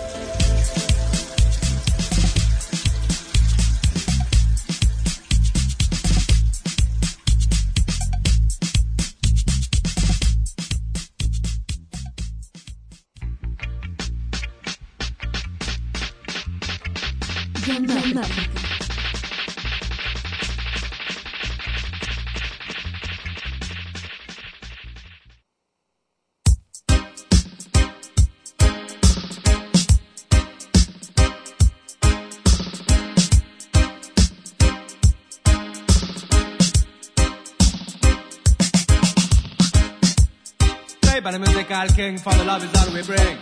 Musical 41.23 41.87
king 41.95 42.19
for 42.19 42.33
love 42.45 42.65
is 42.65 42.83
all 42.83 42.93
we 42.93 43.01
bring. 43.03 43.39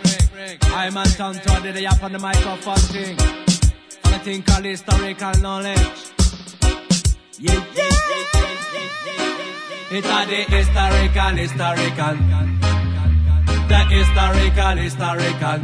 I'm 0.75 0.95
on 0.95 1.07
town 1.07 1.33
to 1.33 1.73
the 1.73 1.87
on 2.03 2.11
the 2.11 2.19
microphone 2.19 2.77
thing. 2.77 3.17
A 4.05 4.19
the 4.19 4.43
historical. 14.77 15.59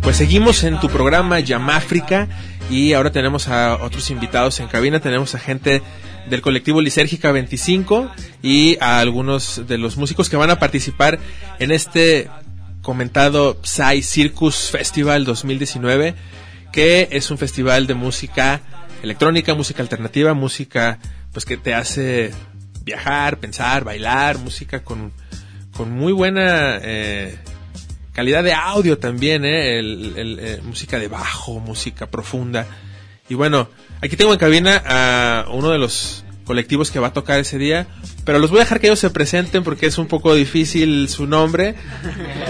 Pues 0.00 0.16
seguimos 0.16 0.62
en 0.62 0.78
tu 0.78 0.88
programa 0.88 1.40
Yamáfrica 1.40 2.28
y 2.70 2.92
ahora 2.92 3.10
tenemos 3.10 3.48
a 3.48 3.82
otros 3.82 4.10
invitados 4.10 4.60
en 4.60 4.68
cabina. 4.68 5.00
Tenemos 5.00 5.34
a 5.34 5.40
gente 5.40 5.82
del 6.28 6.42
colectivo 6.42 6.80
Lisérgica 6.80 7.32
25 7.32 8.10
y 8.42 8.76
a 8.80 9.00
algunos 9.00 9.62
de 9.66 9.78
los 9.78 9.96
músicos 9.96 10.28
que 10.28 10.36
van 10.36 10.50
a 10.50 10.58
participar 10.58 11.18
en 11.58 11.70
este 11.70 12.28
comentado 12.82 13.58
Psy 13.62 14.02
Circus 14.02 14.70
Festival 14.70 15.24
2019, 15.24 16.14
que 16.72 17.08
es 17.10 17.30
un 17.30 17.38
festival 17.38 17.86
de 17.86 17.94
música 17.94 18.60
electrónica, 19.02 19.54
música 19.54 19.82
alternativa, 19.82 20.34
música 20.34 20.98
pues 21.32 21.44
que 21.44 21.56
te 21.56 21.74
hace 21.74 22.30
viajar, 22.82 23.38
pensar, 23.38 23.84
bailar, 23.84 24.38
música 24.38 24.84
con, 24.84 25.12
con 25.76 25.90
muy 25.90 26.12
buena 26.12 26.78
eh, 26.82 27.36
calidad 28.12 28.44
de 28.44 28.52
audio 28.52 28.98
también, 28.98 29.44
¿eh? 29.44 29.80
Eh, 29.80 30.60
música 30.62 30.98
de 30.98 31.08
bajo, 31.08 31.58
música 31.60 32.06
profunda. 32.06 32.66
Y 33.28 33.34
bueno, 33.34 33.68
aquí 34.04 34.16
tengo 34.16 34.32
en 34.32 34.38
cabina 34.38 34.82
a 34.84 35.46
uno 35.50 35.70
de 35.70 35.78
los 35.78 36.24
colectivos 36.44 36.90
que 36.90 36.98
va 36.98 37.08
a 37.08 37.12
tocar 37.14 37.38
ese 37.40 37.56
día, 37.56 37.86
pero 38.26 38.38
los 38.38 38.50
voy 38.50 38.58
a 38.58 38.64
dejar 38.64 38.78
que 38.78 38.88
ellos 38.88 38.98
se 38.98 39.08
presenten 39.08 39.64
porque 39.64 39.86
es 39.86 39.96
un 39.96 40.06
poco 40.08 40.34
difícil 40.34 41.08
su 41.08 41.26
nombre. 41.26 41.74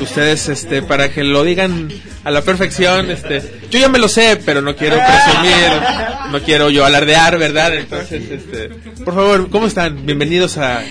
Ustedes, 0.01 0.49
este, 0.49 0.83
para 0.83 1.13
que 1.13 1.23
lo 1.23 1.45
digan 1.45 1.89
a 2.25 2.33
la 2.33 2.43
perfección, 2.43 3.09
este, 3.13 3.41
yo 3.71 3.79
ya 3.79 3.89
me 3.89 4.01
lo 4.01 4.09
sé, 4.09 4.41
pero 4.45 4.63
no 4.63 4.75
quiero 4.75 4.97
presumir, 4.97 6.33
no 6.33 6.43
quiero 6.43 6.71
yo 6.71 6.85
alardear, 6.85 7.39
¿verdad? 7.39 7.73
Entonces, 7.75 8.31
este, 8.31 8.71
por 9.05 9.15
favor, 9.15 9.49
¿cómo 9.49 9.69
están? 9.69 10.05
Bienvenidos 10.05 10.59
a 10.59 10.83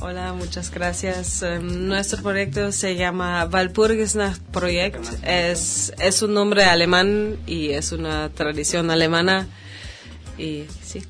Hola, 0.00 0.32
muchas 0.32 0.70
gracias. 0.70 1.42
Um, 1.42 1.88
nuestro 1.88 2.22
proyecto 2.22 2.70
se 2.70 2.94
llama 2.94 3.48
Walpurgisnacht 3.52 4.40
Projekt. 4.52 5.04
Es, 5.24 5.92
es 5.98 6.22
un 6.22 6.34
nombre 6.34 6.62
alemán 6.62 7.36
y 7.48 7.70
es 7.70 7.90
una 7.90 8.28
tradición 8.28 8.92
alemana. 8.92 9.48
Y 10.38 10.64
sí, 10.82 11.02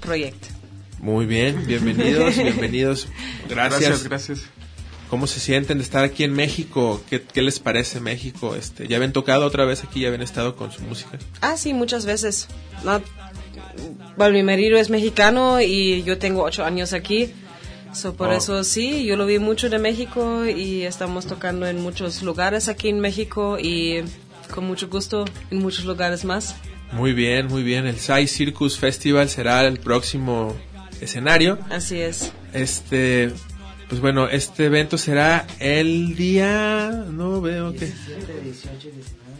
Projekt. 0.00 0.44
Muy 1.00 1.26
bien, 1.26 1.66
bienvenidos, 1.66 2.36
bienvenidos. 2.42 3.08
Gracias. 3.48 3.80
Gracias, 3.80 4.04
gracias. 4.04 4.40
¿Cómo 5.10 5.26
se 5.26 5.38
sienten 5.38 5.78
de 5.78 5.84
estar 5.84 6.02
aquí 6.02 6.24
en 6.24 6.32
México? 6.32 7.00
¿Qué, 7.08 7.22
qué 7.22 7.42
les 7.42 7.60
parece 7.60 8.00
México? 8.00 8.56
Este, 8.56 8.88
¿Ya 8.88 8.96
habían 8.96 9.12
tocado 9.12 9.46
otra 9.46 9.64
vez 9.64 9.84
aquí? 9.84 10.00
¿Ya 10.00 10.08
habían 10.08 10.22
estado 10.22 10.56
con 10.56 10.72
su 10.72 10.82
música? 10.82 11.18
Ah, 11.40 11.56
sí, 11.56 11.72
muchas 11.74 12.04
veces. 12.06 12.48
No, 12.84 13.00
bueno, 14.16 14.32
mi 14.34 14.42
marido 14.42 14.78
es 14.78 14.90
mexicano 14.90 15.60
y 15.60 16.02
yo 16.04 16.18
tengo 16.18 16.42
ocho 16.42 16.64
años 16.64 16.92
aquí. 16.92 17.30
So, 17.92 18.14
por 18.14 18.30
Oh. 18.30 18.32
eso 18.32 18.64
sí, 18.64 19.04
yo 19.04 19.16
lo 19.16 19.24
vi 19.26 19.38
mucho 19.38 19.70
de 19.70 19.78
México 19.78 20.46
y 20.46 20.82
estamos 20.82 21.26
tocando 21.26 21.66
en 21.66 21.80
muchos 21.80 22.22
lugares 22.22 22.68
aquí 22.68 22.88
en 22.88 22.98
México 22.98 23.56
y 23.60 24.02
con 24.52 24.64
mucho 24.66 24.88
gusto 24.88 25.26
en 25.50 25.58
muchos 25.58 25.84
lugares 25.84 26.24
más. 26.24 26.56
Muy 26.94 27.12
bien, 27.12 27.48
muy 27.48 27.64
bien. 27.64 27.86
El 27.86 27.98
Sai 27.98 28.28
Circus 28.28 28.78
Festival 28.78 29.28
será 29.28 29.66
el 29.66 29.78
próximo 29.78 30.56
escenario. 31.00 31.58
Así 31.68 31.98
es. 31.98 32.32
Este, 32.52 33.32
pues 33.88 34.00
bueno, 34.00 34.28
este 34.28 34.66
evento 34.66 34.96
será 34.96 35.44
el 35.58 36.14
día, 36.14 37.04
no 37.10 37.40
veo 37.40 37.72
que 37.72 37.92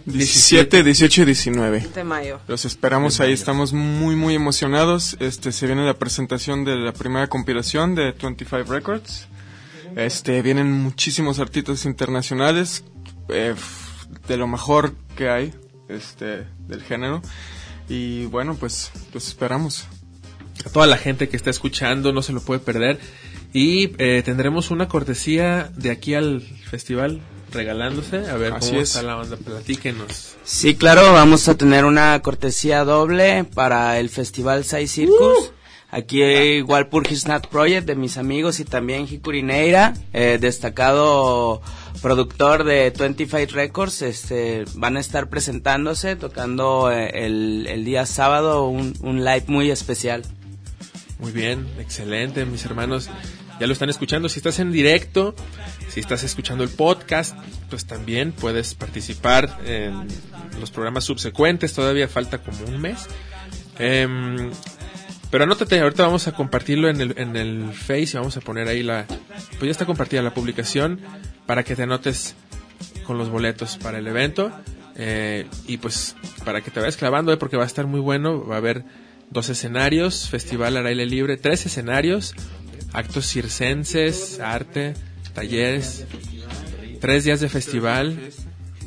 17, 0.06 0.82
18 0.82 1.22
y 1.22 1.24
19. 1.24 1.88
De 1.94 2.04
mayo. 2.04 2.40
Los 2.48 2.64
esperamos 2.64 3.20
ahí, 3.20 3.32
estamos 3.32 3.72
muy 3.72 4.16
muy 4.16 4.34
emocionados. 4.34 5.16
Este 5.20 5.52
se 5.52 5.66
viene 5.66 5.86
la 5.86 5.94
presentación 5.94 6.64
de 6.64 6.76
la 6.76 6.92
primera 6.92 7.28
compilación 7.28 7.94
de 7.94 8.12
25 8.20 8.64
Records. 8.64 9.28
Este 9.94 10.42
vienen 10.42 10.72
muchísimos 10.72 11.38
artistas 11.38 11.84
internacionales 11.84 12.84
eh, 13.28 13.54
de 14.26 14.36
lo 14.36 14.48
mejor 14.48 14.94
que 15.16 15.30
hay 15.30 15.54
este 15.88 16.46
del 16.66 16.82
género 16.82 17.22
y 17.88 18.26
bueno, 18.26 18.54
pues 18.54 18.90
los 19.12 19.28
esperamos. 19.28 19.86
a 20.64 20.70
toda 20.70 20.86
la 20.86 20.96
gente 20.96 21.28
que 21.28 21.36
está 21.36 21.50
escuchando, 21.50 22.12
no 22.12 22.22
se 22.22 22.32
lo 22.32 22.40
puede 22.40 22.60
perder. 22.60 22.98
Y 23.52 23.92
eh, 23.98 24.22
tendremos 24.24 24.70
una 24.70 24.88
cortesía 24.88 25.70
de 25.76 25.90
aquí 25.90 26.14
al 26.14 26.40
festival 26.40 27.20
regalándose. 27.52 28.28
A 28.28 28.36
ver 28.36 28.52
Así 28.54 28.70
cómo 28.70 28.80
es. 28.80 28.88
está 28.90 29.02
la 29.02 29.16
onda, 29.18 29.36
platíquenos. 29.36 30.34
Sí, 30.42 30.74
claro, 30.74 31.12
vamos 31.12 31.46
a 31.48 31.56
tener 31.56 31.84
una 31.84 32.20
cortesía 32.20 32.84
doble 32.84 33.44
para 33.44 34.00
el 34.00 34.08
Festival 34.08 34.64
Sai 34.64 34.88
Circus. 34.88 35.52
Aquí 35.90 36.20
igual 36.24 36.88
Purgisnat 36.88 37.46
Project 37.46 37.86
de 37.86 37.94
mis 37.94 38.16
amigos 38.16 38.58
y 38.58 38.64
también 38.64 39.06
Hikuri 39.08 39.44
Neira, 39.44 39.94
eh, 40.12 40.38
destacado 40.40 41.62
productor 42.04 42.64
de 42.64 42.90
25 42.90 43.54
Records, 43.54 44.02
este, 44.02 44.66
van 44.74 44.98
a 44.98 45.00
estar 45.00 45.30
presentándose, 45.30 46.16
tocando 46.16 46.92
eh, 46.92 47.24
el, 47.24 47.66
el 47.66 47.86
día 47.86 48.04
sábado 48.04 48.68
un, 48.68 48.92
un 49.00 49.24
live 49.24 49.44
muy 49.46 49.70
especial. 49.70 50.22
Muy 51.18 51.32
bien, 51.32 51.66
excelente, 51.78 52.44
mis 52.44 52.62
hermanos. 52.66 53.08
Ya 53.58 53.66
lo 53.66 53.72
están 53.72 53.88
escuchando. 53.88 54.28
Si 54.28 54.38
estás 54.38 54.58
en 54.58 54.70
directo, 54.70 55.34
si 55.88 56.00
estás 56.00 56.24
escuchando 56.24 56.62
el 56.62 56.68
podcast, 56.68 57.38
pues 57.70 57.86
también 57.86 58.32
puedes 58.32 58.74
participar 58.74 59.60
en 59.64 60.06
los 60.60 60.70
programas 60.70 61.04
subsecuentes. 61.04 61.72
Todavía 61.72 62.06
falta 62.06 62.36
como 62.36 62.66
un 62.66 62.82
mes. 62.82 63.06
Em, 63.78 64.50
pero 65.30 65.44
anótate, 65.44 65.80
ahorita 65.80 66.02
vamos 66.04 66.28
a 66.28 66.32
compartirlo 66.32 66.90
en 66.90 67.00
el, 67.00 67.14
en 67.16 67.34
el 67.34 67.72
Face 67.72 68.10
y 68.12 68.16
vamos 68.16 68.36
a 68.36 68.42
poner 68.42 68.68
ahí 68.68 68.82
la... 68.82 69.06
Pues 69.06 69.62
ya 69.62 69.70
está 69.70 69.86
compartida 69.86 70.20
la 70.20 70.34
publicación 70.34 71.00
para 71.46 71.62
que 71.62 71.76
te 71.76 71.82
anotes 71.82 72.34
con 73.06 73.18
los 73.18 73.30
boletos 73.30 73.78
para 73.78 73.98
el 73.98 74.06
evento. 74.06 74.50
Eh, 74.96 75.46
y 75.66 75.78
pues 75.78 76.14
para 76.44 76.60
que 76.60 76.70
te 76.70 76.80
vayas 76.80 76.96
clavando, 76.96 77.32
eh, 77.32 77.36
porque 77.36 77.56
va 77.56 77.64
a 77.64 77.66
estar 77.66 77.86
muy 77.86 78.00
bueno. 78.00 78.46
Va 78.46 78.56
a 78.56 78.58
haber 78.58 78.84
dos 79.30 79.48
escenarios, 79.48 80.28
festival 80.28 80.76
al 80.76 80.86
aire 80.86 81.06
libre, 81.06 81.36
tres 81.36 81.66
escenarios, 81.66 82.34
actos 82.92 83.26
circenses, 83.26 84.40
arte, 84.40 84.94
talleres, 85.34 86.06
tres 87.00 87.24
días 87.24 87.40
de 87.40 87.48
festival, 87.48 88.16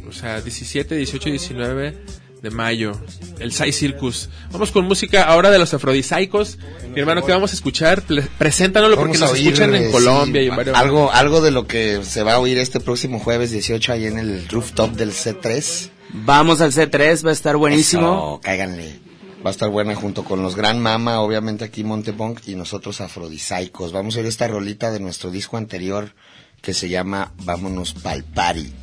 o 0.07 0.13
sea, 0.13 0.41
17, 0.41 0.95
18 0.95 1.29
y 1.29 1.31
19 1.33 1.97
de 2.41 2.51
mayo, 2.51 2.91
el 3.39 3.51
Sai 3.51 3.71
Circus. 3.71 4.29
Vamos 4.51 4.71
con 4.71 4.85
música 4.85 5.23
ahora 5.23 5.49
de 5.49 5.59
los 5.59 5.73
afrodisaicos. 5.73 6.57
Mi 6.93 6.99
hermano, 6.99 7.25
¿qué 7.25 7.31
vamos 7.31 7.51
a 7.51 7.55
escuchar? 7.55 8.03
Preséntanoslo 8.37 8.95
porque 8.97 9.17
nos 9.17 9.31
oír, 9.31 9.47
escuchan 9.47 9.75
en 9.75 9.83
eh, 9.83 9.91
Colombia 9.91 10.41
sí, 10.41 10.45
y 10.45 10.49
en 10.49 10.55
varios 10.55 10.77
algo, 10.77 11.11
algo 11.11 11.41
de 11.41 11.51
lo 11.51 11.67
que 11.67 12.03
se 12.03 12.23
va 12.23 12.33
a 12.33 12.39
oír 12.39 12.57
este 12.57 12.79
próximo 12.79 13.19
jueves 13.19 13.51
18 13.51 13.93
ahí 13.93 14.05
en 14.05 14.19
el 14.19 14.47
rooftop 14.47 14.91
del 14.91 15.11
C3. 15.11 15.89
Vamos 16.13 16.61
al 16.61 16.71
C3, 16.71 17.25
va 17.25 17.31
a 17.31 17.33
estar 17.33 17.57
buenísimo. 17.57 18.03
Eso, 18.03 18.41
cáiganle. 18.41 18.99
Va 19.45 19.49
a 19.49 19.51
estar 19.51 19.69
buena 19.69 19.95
junto 19.95 20.23
con 20.23 20.41
los 20.41 20.55
Gran 20.55 20.79
Mama, 20.79 21.21
obviamente 21.21 21.63
aquí 21.63 21.83
Montebonk 21.83 22.47
y 22.47 22.55
nosotros 22.55 23.01
Afrodisaicos. 23.01 23.91
Vamos 23.91 24.15
a 24.15 24.19
oír 24.19 24.27
esta 24.27 24.47
rolita 24.47 24.91
de 24.91 24.99
nuestro 24.99 25.29
disco 25.29 25.57
anterior 25.57 26.13
que 26.61 26.73
se 26.73 26.89
llama 26.89 27.31
Vámonos 27.43 27.93
pa'l 27.93 28.23
party. 28.23 28.73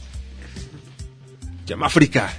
Llama 1.67 1.87
África. 1.87 2.33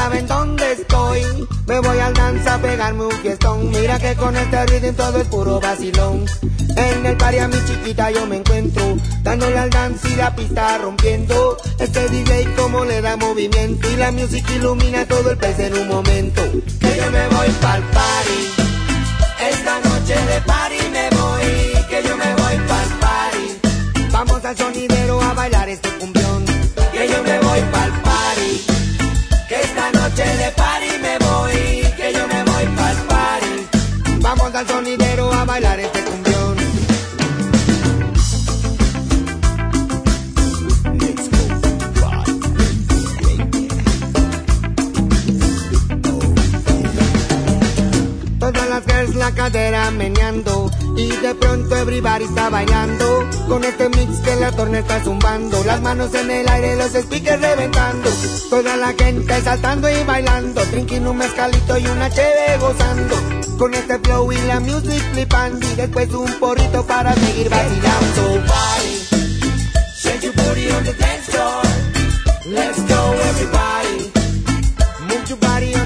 Saben 0.00 0.26
dónde 0.26 0.72
estoy. 0.72 1.22
Me 1.66 1.78
voy 1.80 1.98
al 1.98 2.14
danza 2.14 2.54
a 2.54 2.58
pegarme 2.58 3.04
un 3.04 3.18
fiestón. 3.22 3.70
Mira 3.70 3.98
que 3.98 4.14
con 4.14 4.34
este 4.34 4.66
rhythm 4.66 4.94
todo 4.94 5.20
es 5.20 5.28
puro 5.28 5.60
vacilón. 5.60 6.24
En 6.76 7.04
el 7.04 7.16
party 7.16 7.38
a 7.38 7.48
mi 7.48 7.58
chiquita 7.66 8.10
yo 8.10 8.26
me 8.26 8.36
encuentro. 8.36 8.96
Dándole 9.22 9.58
al 9.58 9.70
dance 9.70 10.08
y 10.08 10.16
la 10.16 10.34
pista 10.34 10.78
rompiendo. 10.78 11.56
Este 11.78 12.08
DJ 12.08 12.54
como 12.56 12.84
le 12.84 13.02
da 13.02 13.16
movimiento. 13.16 13.90
Y 13.90 13.96
la 13.96 14.10
música 14.10 14.52
ilumina 14.54 15.04
todo 15.06 15.32
el 15.32 15.36
pez 15.36 15.58
en 15.58 15.74
un 15.74 15.88
momento. 15.88 16.42
Que 16.80 16.90
yo 16.98 17.06
me 17.10 17.24
voy 17.34 17.48
pa'l 17.60 17.82
party. 17.96 18.40
Esta 19.52 19.80
noche 19.80 20.14
de 20.14 20.40
party 20.46 20.79
bailar 35.50 35.80
este 35.80 36.00
cumbión. 36.04 36.56
Todas 48.38 48.68
las 48.68 48.84
girls 48.86 49.16
la 49.16 49.32
cadera 49.32 49.90
meneando 49.90 50.70
y 51.00 51.16
de 51.16 51.34
pronto 51.34 51.76
everybody 51.76 52.24
está 52.24 52.50
bailando. 52.50 53.28
Con 53.48 53.64
este 53.64 53.88
mix 53.88 54.18
que 54.20 54.36
la 54.36 54.52
torna 54.52 54.80
está 54.80 55.02
zumbando. 55.02 55.64
Las 55.64 55.80
manos 55.80 56.12
en 56.14 56.30
el 56.30 56.48
aire, 56.48 56.76
los 56.76 56.92
speakers 56.92 57.40
reventando. 57.40 58.10
Toda 58.50 58.76
la 58.76 58.92
gente 58.92 59.40
saltando 59.40 59.88
y 59.88 60.04
bailando. 60.04 60.60
Trinquino 60.62 61.12
un 61.12 61.16
mezcalito 61.16 61.78
y 61.78 61.86
una 61.86 62.10
cheve 62.10 62.58
gozando. 62.60 63.16
Con 63.58 63.72
este 63.74 63.98
flow 63.98 64.30
y 64.32 64.38
la 64.42 64.60
music 64.60 65.02
flipando. 65.12 65.66
Y 65.72 65.74
después 65.74 66.12
un 66.12 66.32
porrito 66.34 66.86
para 66.86 67.14
seguir 67.14 67.48
vacilando 67.48 68.40
your 70.62 70.76
on 70.76 70.84
the 70.84 70.92
dance 70.92 71.26
floor. 71.30 71.62
Let's 72.46 72.80
go 72.82 73.12
everybody. 73.30 74.12
Move 75.08 75.28
your 75.28 75.38
body 75.38 75.79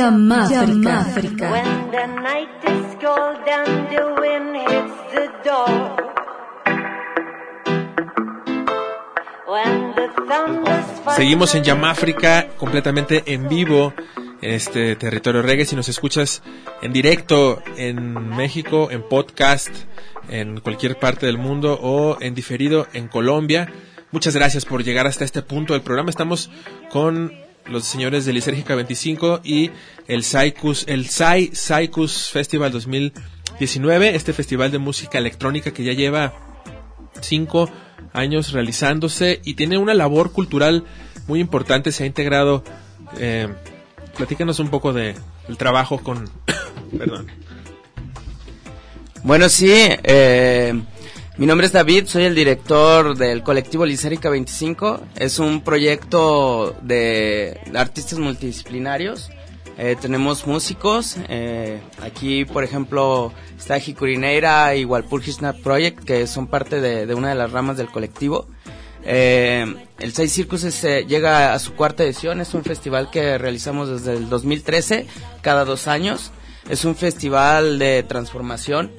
Yamáfrica. 0.00 1.50
When 1.50 1.90
the 1.90 2.06
night 2.22 2.48
is 2.64 2.96
cold 3.00 3.44
and 3.46 3.88
the 3.90 4.02
wind 4.20 4.56
hits 4.56 4.96
the 5.12 5.26
door. 5.44 5.96
When 9.46 9.94
the 9.94 10.08
thunders 10.26 11.00
fall 11.04 11.14
Seguimos 11.16 11.54
en 11.54 11.64
Yamáfrica 11.64 12.48
completamente 12.56 13.24
en 13.26 13.48
vivo 13.48 13.92
en 14.40 14.54
este 14.54 14.96
territorio 14.96 15.42
reggae. 15.42 15.66
Si 15.66 15.76
nos 15.76 15.90
escuchas 15.90 16.42
en 16.80 16.94
directo 16.94 17.62
en 17.76 18.14
México, 18.34 18.90
en 18.90 19.02
podcast, 19.02 19.70
en 20.30 20.60
cualquier 20.60 20.98
parte 20.98 21.26
del 21.26 21.36
mundo 21.36 21.78
o 21.82 22.16
en 22.22 22.34
diferido 22.34 22.86
en 22.94 23.08
Colombia, 23.08 23.70
muchas 24.12 24.34
gracias 24.34 24.64
por 24.64 24.82
llegar 24.82 25.06
hasta 25.06 25.26
este 25.26 25.42
punto 25.42 25.74
del 25.74 25.82
programa. 25.82 26.08
Estamos 26.08 26.50
con 26.90 27.49
los 27.66 27.84
señores 27.84 28.24
de 28.24 28.32
Lisérgica 28.32 28.74
25 28.74 29.40
y 29.44 29.70
el 30.08 30.24
Psychus, 30.24 30.84
el 30.88 31.08
Psy 31.08 31.50
Psychus 31.52 32.30
Festival 32.30 32.72
2019, 32.72 34.14
este 34.14 34.32
festival 34.32 34.70
de 34.70 34.78
música 34.78 35.18
electrónica 35.18 35.72
que 35.72 35.84
ya 35.84 35.92
lleva 35.92 36.34
cinco 37.20 37.70
años 38.12 38.52
realizándose 38.52 39.40
y 39.44 39.54
tiene 39.54 39.78
una 39.78 39.94
labor 39.94 40.32
cultural 40.32 40.84
muy 41.26 41.40
importante. 41.40 41.92
Se 41.92 42.04
ha 42.04 42.06
integrado. 42.06 42.64
Eh, 43.18 43.48
platícanos 44.16 44.58
un 44.58 44.68
poco 44.68 44.92
de 44.92 45.14
el 45.48 45.56
trabajo 45.56 45.98
con. 45.98 46.28
perdón. 46.98 47.26
Bueno, 49.22 49.48
sí, 49.48 49.70
eh, 49.70 50.80
mi 51.40 51.46
nombre 51.46 51.66
es 51.66 51.72
David, 51.72 52.04
soy 52.04 52.24
el 52.24 52.34
director 52.34 53.16
del 53.16 53.42
colectivo 53.42 53.86
Lisérica 53.86 54.28
25. 54.28 55.00
Es 55.16 55.38
un 55.38 55.62
proyecto 55.62 56.76
de 56.82 57.58
artistas 57.74 58.18
multidisciplinarios. 58.18 59.30
Eh, 59.78 59.96
tenemos 59.98 60.46
músicos, 60.46 61.16
eh, 61.30 61.80
aquí 62.02 62.44
por 62.44 62.62
ejemplo 62.62 63.32
está 63.58 63.78
Hikurineira 63.78 64.76
y 64.76 64.84
Walpurgis 64.84 65.36
Snap 65.36 65.56
Project, 65.60 66.04
que 66.04 66.26
son 66.26 66.46
parte 66.46 66.82
de, 66.82 67.06
de 67.06 67.14
una 67.14 67.30
de 67.30 67.36
las 67.36 67.50
ramas 67.50 67.78
del 67.78 67.88
colectivo. 67.88 68.46
Eh, 69.04 69.64
el 69.98 70.12
Seis 70.12 70.32
Circus 70.32 70.64
es, 70.64 70.82
llega 71.06 71.54
a 71.54 71.58
su 71.58 71.72
cuarta 71.72 72.04
edición, 72.04 72.42
es 72.42 72.52
un 72.52 72.64
festival 72.64 73.10
que 73.10 73.38
realizamos 73.38 73.88
desde 73.88 74.12
el 74.12 74.28
2013, 74.28 75.06
cada 75.40 75.64
dos 75.64 75.88
años. 75.88 76.32
Es 76.68 76.84
un 76.84 76.94
festival 76.94 77.78
de 77.78 78.02
transformación, 78.02 78.92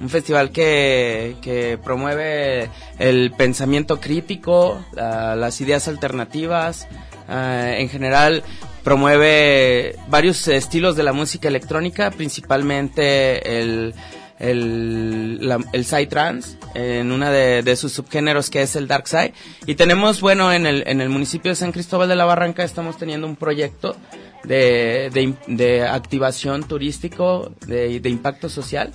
un 0.00 0.08
festival 0.08 0.50
que, 0.50 1.78
promueve 1.84 2.68
el 2.98 3.32
pensamiento 3.32 4.00
crítico, 4.00 4.84
la- 4.94 5.36
las 5.36 5.60
ideas 5.60 5.88
alternativas, 5.88 6.86
ah, 7.28 7.72
en 7.76 7.88
general 7.88 8.42
promueve 8.84 9.96
varios 10.08 10.46
estilos 10.48 10.94
de 10.96 11.02
la 11.02 11.12
música 11.12 11.48
electrónica, 11.48 12.10
principalmente 12.12 13.58
el, 13.58 13.94
el, 14.38 15.52
el 15.72 15.84
Psytrance, 15.84 16.56
en 16.74 17.10
una 17.10 17.30
de, 17.30 17.76
sus 17.76 17.92
subgéneros 17.92 18.48
que 18.48 18.62
es 18.62 18.76
el 18.76 18.86
Dark 18.86 19.08
Side. 19.08 19.34
Y 19.66 19.74
tenemos, 19.74 20.20
bueno, 20.20 20.52
en 20.52 20.66
el, 20.66 20.84
en 20.86 21.00
el 21.00 21.08
municipio 21.08 21.50
de 21.50 21.56
San 21.56 21.72
Cristóbal 21.72 22.08
de 22.08 22.16
la 22.16 22.26
Barranca 22.26 22.62
estamos 22.62 22.96
teniendo 22.96 23.26
un 23.26 23.34
proyecto 23.36 23.96
de, 24.44 25.10
de, 25.12 25.34
de 25.48 25.82
activación 25.86 26.62
turístico, 26.62 27.52
de, 27.66 27.98
de 27.98 28.08
impacto 28.08 28.48
social. 28.48 28.92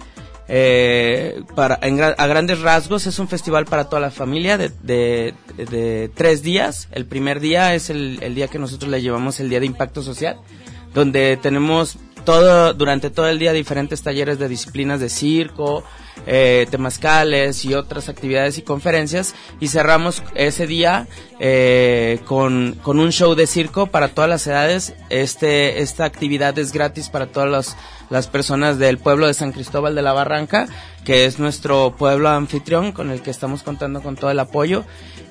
Eh, 0.54 1.43
para, 1.56 1.80
en 1.82 2.02
a 2.02 2.28
grandes 2.28 2.60
rasgos 2.60 3.08
es 3.08 3.20
un 3.20 3.30
festival 3.30 3.64
para 3.64 3.86
toda 3.86 4.02
la 4.02 4.12
familia 4.12 4.58
de, 4.58 4.70
de, 4.84 6.12
tres 6.14 6.43
días. 6.43 6.89
El 6.91 7.06
primer 7.06 7.39
día 7.39 7.74
es 7.74 7.89
el, 7.89 8.20
el 8.22 8.36
día 8.36 8.49
que 8.49 8.60
nosotros 8.60 8.91
le 8.91 9.02
llevamos 9.02 9.39
el 9.39 9.49
día 9.49 9.62
de 9.62 9.66
impacto 9.66 10.04
social, 10.04 10.41
donde 10.93 11.38
tenemos 11.38 11.97
todo 12.26 12.74
durante 12.74 13.10
todo 13.10 13.30
el 13.30 13.39
día 13.39 13.54
diferentes 13.54 14.02
talleres 14.04 14.39
de 14.39 14.49
disciplinas 14.49 14.99
de 14.99 15.10
circo, 15.10 15.86
eh, 16.28 16.68
temazcales 16.70 17.64
y 17.66 17.74
otras 17.74 18.10
actividades 18.10 18.58
y 18.58 18.62
conferencias 18.62 19.34
y 19.60 19.70
cerramos 19.70 20.22
ese 20.36 20.68
día 20.68 21.08
eh, 21.39 22.20
con, 22.26 22.78
con 22.84 22.99
un 22.99 23.12
show 23.12 23.36
de 23.36 23.47
circo 23.47 23.88
para 23.88 24.10
todas 24.10 24.30
las 24.30 24.45
edades. 24.47 24.93
Este, 25.10 25.82
esta 25.82 26.06
actividad 26.06 26.60
es 26.60 26.74
gratis 26.74 27.10
para 27.10 27.28
todas 27.28 27.49
las, 27.49 27.78
las 28.12 28.28
personas 28.28 28.78
del 28.78 28.99
pueblo 28.99 29.26
de 29.26 29.34
San 29.34 29.53
Cristóbal 29.53 29.95
de 29.95 30.01
la 30.01 30.14
Barranca, 30.14 30.68
que 31.05 31.26
es 31.26 31.39
nuestro 31.39 31.95
pueblo 31.97 32.30
anfitrión 32.30 32.91
con 32.91 33.09
el 33.09 33.22
que 33.22 33.32
estamos 33.32 33.64
contando 33.64 34.03
con 34.03 34.18
todo 34.18 34.30
el 34.30 34.39
apoyo. 34.39 34.84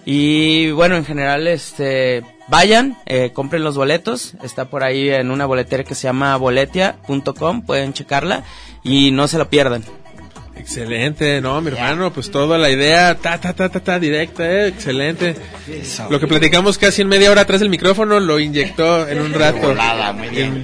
Y 0.07 0.71
bueno, 0.71 0.97
en 0.97 1.05
general, 1.05 1.47
este, 1.47 2.25
vayan, 2.49 2.97
eh, 3.05 3.33
compren 3.35 3.63
los 3.63 3.77
boletos. 3.77 4.35
Está 4.43 4.65
por 4.65 4.83
ahí 4.83 5.11
en 5.11 5.31
una 5.31 5.45
boletera 5.45 5.85
que 5.85 5.95
se 5.95 6.05
llama 6.05 6.35
boletia.com, 6.37 7.63
pueden 7.63 7.93
checarla 7.93 8.45
y 8.83 9.11
no 9.11 9.29
se 9.29 9.37
lo 9.37 9.51
pierdan. 9.51 9.85
Excelente, 10.61 11.41
no, 11.41 11.59
mi 11.63 11.69
hermano, 11.69 12.13
pues 12.13 12.31
toda 12.31 12.59
la 12.59 12.69
idea, 12.69 13.15
ta, 13.17 13.41
ta, 13.41 13.55
ta, 13.55 13.71
ta, 13.71 13.81
ta, 13.81 13.99
directa, 13.99 14.45
eh, 14.45 14.69
excelente. 14.69 15.35
Lo 16.11 16.21
que 16.21 16.27
platicamos 16.27 16.77
casi 16.77 17.01
en 17.01 17.09
media 17.09 17.31
hora 17.31 17.41
atrás 17.41 17.61
del 17.61 17.71
micrófono 17.71 18.21
lo 18.21 18.39
inyectó 18.39 19.09
en 19.09 19.23
un 19.23 19.33
rato. 19.33 19.75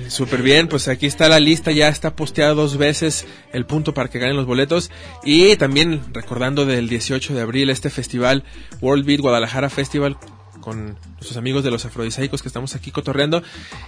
Súper 0.09 0.43
bien, 0.43 0.69
pues 0.69 0.89
aquí 0.89 1.07
está 1.07 1.31
la 1.31 1.41
lista, 1.41 1.73
ya 1.73 1.89
está 1.89 2.15
posteado 2.15 2.55
dos 2.57 2.77
veces 2.77 3.27
el 3.55 3.65
punto 3.65 3.95
para 3.95 4.11
que 4.11 4.19
ganen 4.19 4.37
los 4.37 4.45
boletos. 4.45 4.91
Y 5.25 5.57
también 5.57 6.03
recordando 6.13 6.67
del 6.67 6.91
18 6.91 7.33
de 7.33 7.41
abril 7.41 7.71
este 7.71 7.89
festival, 7.89 8.45
World 8.83 9.07
Beat 9.07 9.21
Guadalajara 9.21 9.71
Festival, 9.71 10.19
con 10.61 10.99
nuestros 11.15 11.39
amigos 11.39 11.65
de 11.65 11.71
los 11.71 11.87
afrodisaicos 11.87 12.43
que 12.43 12.49
estamos 12.49 12.75
aquí 12.75 12.91
cotorreando 12.91 13.43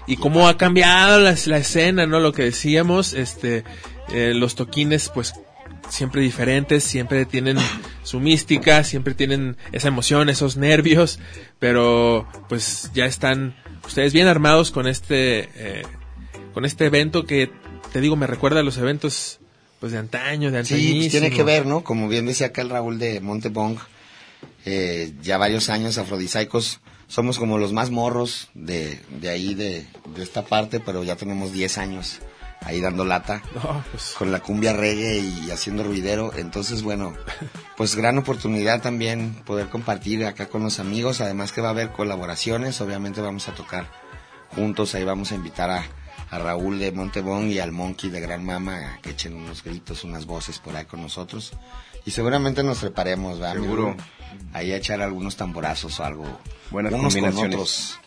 y 0.07 0.17
cómo 0.17 0.49
ha 0.49 0.57
cambiado 0.57 1.21
la, 1.21 1.35
la 1.45 1.59
escena, 1.59 2.07
¿no? 2.07 2.19
Lo 2.19 2.33
que 2.33 2.45
decíamos, 2.45 3.13
este, 3.13 3.65
eh, 4.11 4.33
los 4.35 4.55
toquines, 4.55 5.11
pues 5.13 5.35
siempre 5.89 6.22
diferentes, 6.22 6.84
siempre 6.84 7.24
tienen 7.26 7.59
su 8.03 8.20
mística, 8.20 8.84
siempre 8.84 9.14
tienen 9.14 9.57
esa 9.72 9.89
emoción, 9.89 10.28
esos 10.28 10.57
nervios, 10.57 11.18
pero 11.59 12.26
pues 12.49 12.91
ya 12.95 13.07
están 13.07 13.57
ustedes 13.86 14.12
bien 14.12 14.26
armados 14.26 14.70
con 14.70 14.86
este 14.86 15.49
eh, 15.55 15.82
con 16.55 16.64
este 16.64 16.86
evento 16.86 17.24
que 17.24 17.51
te 17.93 18.01
digo 18.01 18.16
me 18.16 18.26
recuerda 18.26 18.61
a 18.61 18.62
los 18.62 18.76
eventos 18.78 19.41
pues 19.80 19.93
de 19.93 19.99
antaño, 19.99 20.51
de 20.51 20.64
Sí, 20.64 20.74
antañísimo. 20.74 21.01
pues 21.01 21.11
tiene 21.12 21.30
que 21.30 21.43
ver, 21.45 21.66
¿no? 21.66 21.84
Como 21.84 22.09
bien 22.09 22.26
decía 22.26 22.49
acá 22.49 22.62
el 22.62 22.70
Raúl 22.70 22.99
de 22.99 23.20
Montebong, 23.20 23.78
eh, 24.64 25.12
ya 25.22 25.39
varios 25.39 25.68
años 25.68 25.99
afrodisaicos, 25.99 26.80
somos 27.07 27.39
como 27.39 27.59
los 27.59 27.72
más 27.72 27.91
morros 27.91 28.49
de, 28.55 29.01
de 29.20 29.28
ahí, 29.28 29.55
de, 29.55 29.86
de 30.16 30.22
esta 30.22 30.45
parte, 30.45 30.80
pero 30.80 31.05
ya 31.05 31.14
tenemos 31.16 31.53
10 31.53 31.78
años 31.78 32.18
ahí 32.63 32.81
dando 32.81 33.05
lata 33.05 33.43
No, 33.55 33.85
pues, 33.91 34.15
con 34.19 34.33
la 34.33 34.41
cumbia 34.41 34.73
reggae 34.73 35.19
y 35.19 35.51
haciendo 35.51 35.85
ruidero. 35.85 36.33
Entonces, 36.37 36.83
bueno, 36.83 37.15
pues 37.77 37.97
gran 37.97 38.19
oportunidad 38.19 38.83
también 38.83 39.35
poder 39.45 39.69
compartir 39.69 40.25
acá 40.25 40.49
con 40.49 40.63
los 40.63 40.81
amigos. 40.81 41.21
Además 41.21 41.53
que 41.53 41.61
va 41.61 41.69
a 41.69 41.73
haber 41.73 41.91
colaboraciones, 41.91 42.81
obviamente 42.81 43.21
vamos 43.21 43.49
a 43.49 43.55
tocar 43.55 43.87
juntos, 44.55 44.95
ahí 44.95 45.05
vamos 45.05 45.33
a 45.33 45.35
invitar 45.35 45.71
a, 45.71 45.85
a 46.31 46.39
Raúl 46.39 46.79
de 46.79 46.93
Montebón 46.93 47.51
y 47.51 47.59
al 47.59 47.73
Monkey 47.73 48.11
de 48.11 48.21
Gran 48.21 48.45
Mama 48.45 48.95
a 48.95 48.99
que 49.01 49.11
echen 49.11 49.35
unos 49.35 49.63
gritos, 49.63 50.05
unas 50.05 50.27
voces 50.27 50.59
por 50.59 50.77
ahí 50.77 50.85
con 50.85 51.03
nosotros. 51.03 51.53
Y 52.05 52.11
seguramente 52.11 52.63
nos 52.63 52.79
preparemos, 52.79 53.39
¿verdad? 53.39 53.55
Seguro. 53.55 53.97
Ahí 54.53 54.73
a 54.73 54.77
echar 54.77 55.01
algunos 55.03 55.37
tamborazos 55.37 56.01
o 56.01 56.05
algo. 56.05 56.25
Buenas 56.71 56.93
unos 56.93 57.15
con 57.15 57.23
combinaciones. 57.23 57.99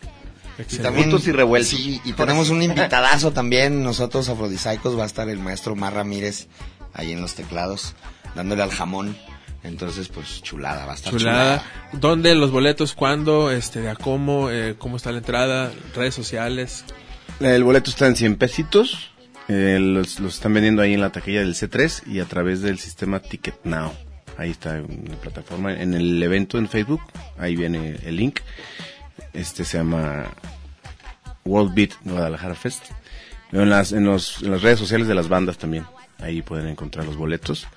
Excelente. 0.62 1.01
Juntos 1.01 1.28
y 1.28 1.32
revueltos. 1.32 1.70
Sí, 1.70 2.01
y 2.03 2.14
tenemos 2.14 2.49
un 2.49 2.62
invitadazo 2.62 3.32
también, 3.32 3.84
nosotros 3.84 4.30
afrodisaicos, 4.30 4.97
va 4.97 5.03
a 5.03 5.07
estar 5.07 5.30
el 5.30 5.39
maestro 5.39 5.76
Mar 5.76 5.93
Ramírez 5.93 6.47
ahí 6.93 7.12
en 7.12 7.22
los 7.22 7.36
teclados, 7.36 7.95
dándole 8.36 8.64
al 8.64 8.72
jamón. 8.72 9.16
Entonces, 9.64 10.07
pues 10.07 10.41
chulada, 10.41 10.86
va 10.86 10.93
a 10.93 10.95
estar 10.95 11.14
chulada. 11.14 11.59
chulada. 11.59 11.89
¿Dónde 11.93 12.34
los 12.34 12.51
boletos? 12.51 12.93
¿Cuándo? 12.93 13.51
Este, 13.51 13.88
¿A 13.89 13.95
cómo? 13.95 14.49
Eh, 14.49 14.76
¿Cómo 14.78 14.97
está 14.97 15.12
la 15.12 15.20
entrada? 15.20 15.72
¿Redes 15.95 16.16
sociales? 16.16 16.84
El 17.39 17.64
boleto 17.64 17.91
está 17.91 18.07
en 18.07 18.16
100 18.16 18.36
pesitos. 18.38 19.12
Eh, 19.47 19.78
los, 19.80 20.20
los 20.20 20.36
están 20.36 20.53
vendiendo 20.53 20.82
ahí 20.82 20.93
en 20.93 21.01
la 21.01 21.12
taquilla 21.12 21.39
del 21.41 21.53
C3 21.53 22.07
y 22.07 22.20
a 22.20 22.26
través 22.26 22.62
del 22.62 22.80
sistema 22.80 23.20
Ticket 23.20 23.64
Now. 23.64 23.91
Ahí 24.38 24.49
está 24.49 24.78
en 24.78 25.05
la 25.09 25.16
plataforma, 25.18 25.74
en 25.74 25.93
el 25.93 26.22
evento 26.24 26.57
en 26.57 26.68
Facebook. 26.68 27.01
Ahí 27.38 27.55
viene 27.55 27.99
el 28.03 28.16
link. 28.16 28.39
Este 29.34 29.63
se 29.65 29.77
llama 29.77 30.25
World 31.45 31.73
Beat 31.73 31.91
Guadalajara 32.03 32.55
Fest. 32.55 32.84
En 33.51 33.69
las, 33.69 33.91
en, 33.91 34.05
los, 34.05 34.41
en 34.43 34.51
las 34.51 34.61
redes 34.61 34.79
sociales 34.79 35.07
de 35.07 35.15
las 35.15 35.27
bandas 35.27 35.57
también. 35.57 35.86
Ahí 36.19 36.41
pueden 36.41 36.67
encontrar 36.67 37.05
los 37.05 37.17
boletos. 37.17 37.67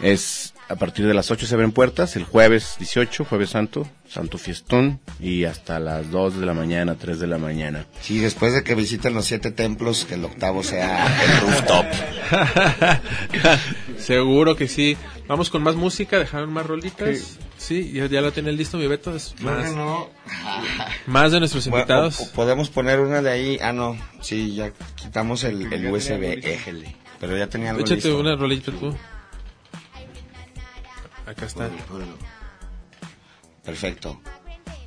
Es 0.00 0.54
a 0.70 0.76
partir 0.76 1.04
de 1.04 1.14
las 1.14 1.32
8 1.32 1.46
se 1.46 1.54
abren 1.54 1.72
puertas, 1.72 2.14
el 2.14 2.22
jueves 2.22 2.76
18, 2.78 3.24
jueves 3.24 3.50
santo, 3.50 3.88
santo 4.08 4.38
fiestón, 4.38 5.00
y 5.18 5.42
hasta 5.42 5.80
las 5.80 6.12
2 6.12 6.38
de 6.38 6.46
la 6.46 6.54
mañana, 6.54 6.94
3 6.94 7.18
de 7.18 7.26
la 7.26 7.38
mañana. 7.38 7.86
Sí, 8.00 8.20
después 8.20 8.54
de 8.54 8.62
que 8.62 8.76
visiten 8.76 9.12
los 9.14 9.24
siete 9.24 9.50
templos, 9.50 10.04
que 10.04 10.14
el 10.14 10.24
octavo 10.24 10.62
sea 10.62 11.08
el 11.24 11.40
rooftop. 11.40 11.86
Seguro 13.98 14.54
que 14.54 14.68
sí. 14.68 14.96
Vamos 15.30 15.48
con 15.48 15.62
más 15.62 15.76
música, 15.76 16.18
dejaron 16.18 16.52
más 16.52 16.66
rolitas. 16.66 17.38
Sí, 17.56 17.92
ya, 17.92 18.06
ya, 18.06 18.20
lo 18.20 18.32
tenía 18.32 18.50
listo 18.50 18.78
mi 18.78 18.88
Beto. 18.88 19.16
Más, 21.06 21.30
de 21.30 21.38
nuestros 21.38 21.68
invitados. 21.68 22.32
Podemos 22.34 22.68
poner 22.68 22.98
una 22.98 23.22
de 23.22 23.30
ahí. 23.30 23.58
Ah, 23.62 23.72
no. 23.72 23.96
Sí, 24.20 24.56
ya 24.56 24.72
quitamos 24.96 25.44
el, 25.44 25.86
USB. 25.86 26.44
Éjele. 26.44 26.96
Pero 27.20 27.36
ya 27.36 27.46
tenía 27.46 27.70
algo 27.70 27.82
Échate 27.82 28.08
listo. 28.08 28.18
una 28.18 28.34
rolita 28.34 28.72
tú. 28.72 28.92
Acá 31.26 31.46
está. 31.46 31.70
Perfecto. 33.64 34.20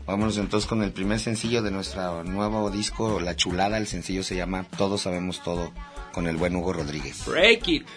Vámonos 0.06 0.38
entonces 0.38 0.68
con 0.68 0.84
el 0.84 0.92
primer 0.92 1.22
sencillo 1.22 1.62
de 1.62 1.72
nuestro 1.72 2.26
nuevo 2.26 2.70
disco, 2.70 3.22
La 3.22 3.38
Chulada. 3.38 3.78
El 3.78 3.88
sencillo 3.88 4.24
se 4.24 4.36
llama 4.36 4.66
Todos 4.78 5.04
Sabemos 5.04 5.42
Todo, 5.42 5.72
con 6.12 6.28
el 6.28 6.36
buen 6.36 6.54
Hugo 6.54 6.74
Rodríguez. 6.74 7.26
Break 7.28 7.68
it. 7.70 7.88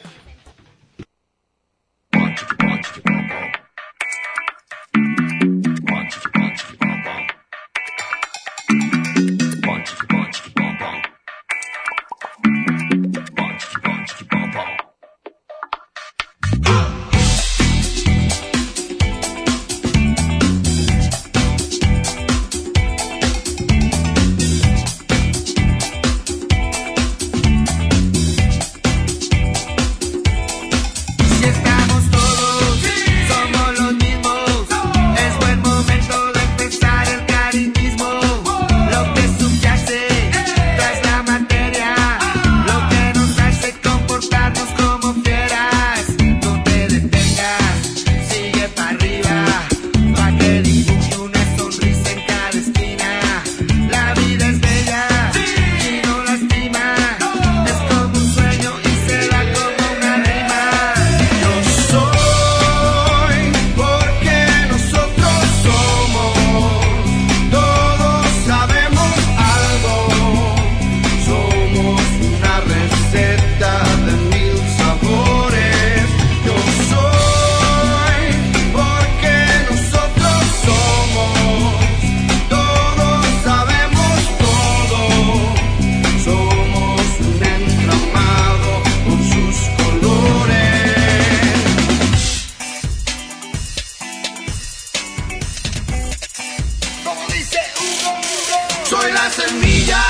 la 99.13 99.31
semilla, 99.31 100.03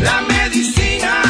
la 0.00 0.20
medicina. 0.22 1.21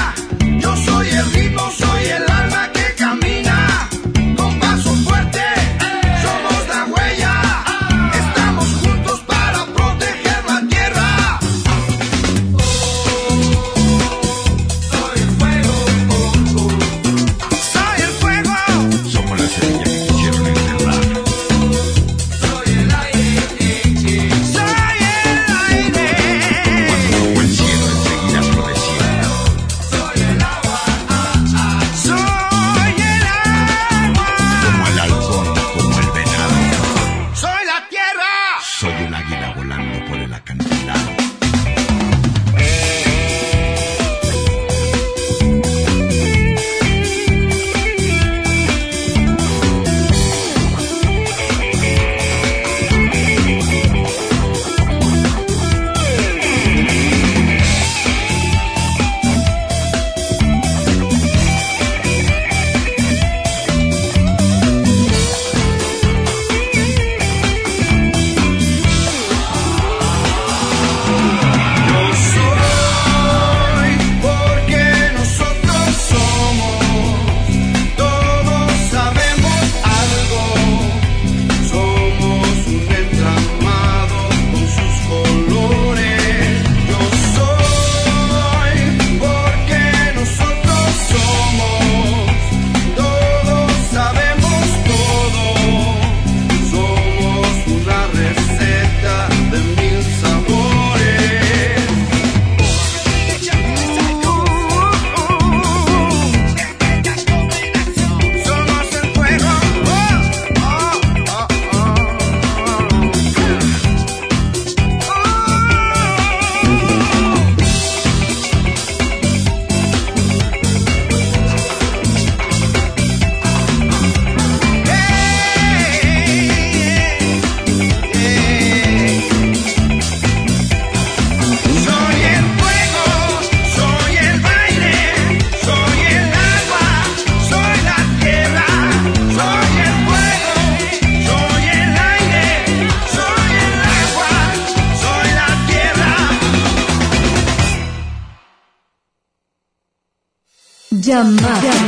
Gamma. 151.23 151.61
Gamma. 151.63 151.82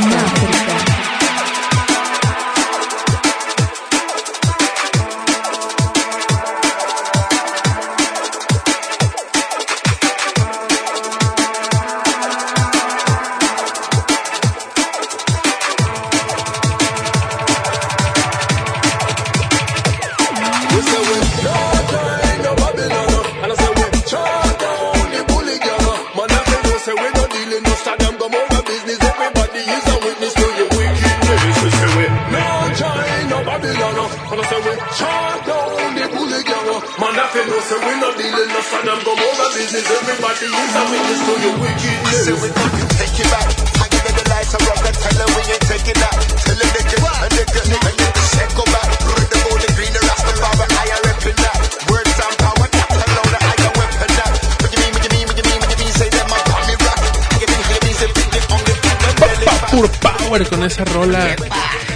Power 60.35 60.49
con 60.49 60.63
esa 60.63 60.83
rola. 60.85 61.35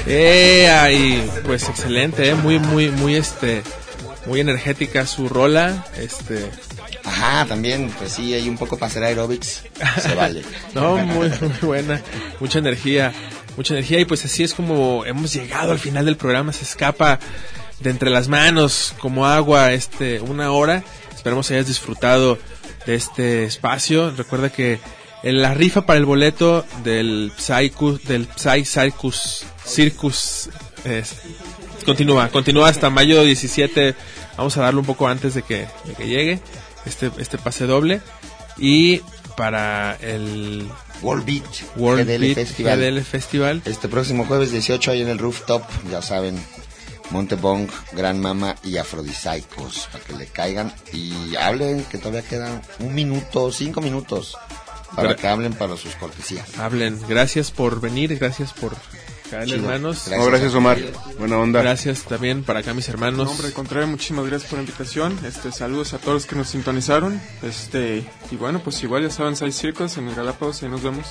Eh, 0.05 0.69
ay, 0.69 1.29
pues 1.45 1.67
excelente, 1.67 2.29
eh, 2.29 2.35
muy, 2.35 2.57
muy, 2.59 2.89
muy, 2.89 3.15
este, 3.15 3.63
muy 4.25 4.39
energética 4.39 5.05
su 5.05 5.27
rola, 5.27 5.85
este. 5.97 6.49
Ajá, 7.03 7.45
también, 7.45 7.91
pues 7.97 8.13
sí, 8.13 8.33
hay 8.33 8.47
un 8.47 8.57
poco 8.57 8.77
para 8.77 8.89
hacer 8.89 9.03
aerobics. 9.03 9.63
Se 10.01 10.15
vale. 10.15 10.43
No, 10.73 10.97
muy, 10.97 11.29
muy 11.29 11.59
buena, 11.61 12.01
mucha 12.39 12.59
energía, 12.59 13.11
mucha 13.57 13.73
energía 13.73 13.99
y 13.99 14.05
pues 14.05 14.23
así 14.25 14.43
es 14.43 14.53
como 14.53 15.05
hemos 15.05 15.33
llegado 15.33 15.71
al 15.71 15.79
final 15.79 16.05
del 16.05 16.15
programa, 16.15 16.53
se 16.53 16.63
escapa 16.63 17.19
de 17.79 17.89
entre 17.89 18.09
las 18.09 18.27
manos 18.27 18.93
como 18.99 19.27
agua, 19.27 19.73
este, 19.73 20.21
una 20.21 20.51
hora. 20.51 20.83
Esperamos 21.13 21.51
hayas 21.51 21.67
disfrutado 21.67 22.37
de 22.85 22.95
este 22.95 23.43
espacio. 23.43 24.11
Recuerda 24.11 24.49
que 24.49 24.79
la 25.23 25.53
rifa 25.53 25.85
para 25.85 25.99
el 25.99 26.05
boleto 26.05 26.65
del 26.83 27.31
Psychus, 27.37 28.03
del 28.05 28.27
Psy 28.35 28.63
Circus, 28.65 29.43
Circus, 29.65 30.49
es- 30.85 31.15
continúa, 31.85 32.29
continúa 32.29 32.69
hasta 32.69 32.89
mayo 32.89 33.23
17. 33.23 33.95
Vamos 34.37 34.55
a 34.57 34.61
darlo 34.61 34.79
un 34.81 34.85
poco 34.85 35.07
antes 35.07 35.33
de 35.33 35.41
que, 35.41 35.67
de 35.85 35.93
que 35.97 36.07
llegue 36.07 36.39
este, 36.85 37.11
este 37.17 37.37
pase 37.37 37.65
doble. 37.65 38.01
Y 38.57 39.01
para 39.37 39.95
el 40.01 40.67
World 41.01 41.25
Beat, 41.25 41.43
World 41.77 42.05
GDL 42.05 42.19
Beat 42.21 42.35
Festival. 42.35 42.79
GDL 42.79 43.01
Festival. 43.03 43.61
Este 43.65 43.87
próximo 43.87 44.25
jueves 44.25 44.51
18 44.51 44.91
ahí 44.91 45.01
en 45.01 45.07
el 45.09 45.17
rooftop, 45.17 45.63
ya 45.89 46.01
saben, 46.01 46.37
Montebong, 47.11 47.67
Gran 47.93 48.19
Mama 48.19 48.55
y 48.63 48.77
Afrodisíacos, 48.77 49.87
para 49.91 50.03
que 50.03 50.13
le 50.13 50.27
caigan 50.27 50.73
y 50.93 51.35
hablen, 51.37 51.83
que 51.85 51.97
todavía 51.97 52.21
quedan 52.21 52.61
un 52.79 52.93
minuto, 52.93 53.51
cinco 53.51 53.79
minutos, 53.81 54.37
para 54.95 55.09
Gra- 55.11 55.15
que 55.15 55.27
hablen 55.27 55.53
para 55.53 55.77
sus 55.77 55.95
cortesías. 55.95 56.57
Hablen. 56.57 56.99
Gracias 57.07 57.51
por 57.51 57.79
venir, 57.81 58.17
gracias 58.17 58.53
por 58.53 58.75
caer, 59.29 59.45
Chido. 59.45 59.57
hermanos. 59.57 59.97
Gracias. 60.07 60.19
No, 60.19 60.25
gracias, 60.25 60.53
Omar. 60.55 60.77
Buena 61.19 61.37
onda. 61.37 61.61
Gracias 61.61 62.01
también 62.03 62.43
para 62.43 62.59
acá 62.61 62.73
mis 62.73 62.89
hermanos. 62.89 63.25
No, 63.25 63.31
hombre, 63.31 63.47
al 63.47 63.53
contrario, 63.53 63.87
muchísimas 63.87 64.25
gracias 64.25 64.49
por 64.49 64.57
la 64.57 64.63
invitación. 64.63 65.19
Este, 65.23 65.51
saludos 65.51 65.93
a 65.93 65.99
todos 65.99 66.13
los 66.15 66.25
que 66.25 66.35
nos 66.35 66.49
sintonizaron. 66.49 67.21
Este, 67.43 68.03
y 68.31 68.35
bueno, 68.37 68.59
pues 68.63 68.81
igual 68.81 69.03
ya 69.03 69.11
saben, 69.11 69.35
Side 69.35 69.51
Circus 69.51 69.97
en 69.97 70.07
el 70.07 70.15
Galápagos, 70.15 70.63
ahí 70.63 70.69
nos 70.69 70.81
vemos. 70.81 71.05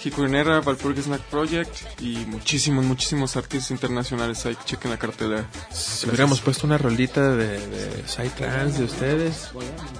Jicurinera, 0.00 0.60
Valpurga 0.60 1.02
Snack 1.02 1.20
Project 1.22 2.00
y 2.00 2.16
muchísimos, 2.26 2.84
muchísimos 2.84 3.36
artistas 3.36 3.72
internacionales 3.72 4.46
ahí. 4.46 4.56
Chequen 4.64 4.90
la 4.92 4.98
cartelera. 4.98 5.46
Si 5.70 6.06
hubiéramos 6.08 6.40
puesto 6.40 6.66
una 6.66 6.78
rolita 6.78 7.32
de, 7.36 7.58
de 7.66 8.02
Psytrance 8.06 8.78
de 8.78 8.84
ustedes. 8.84 9.48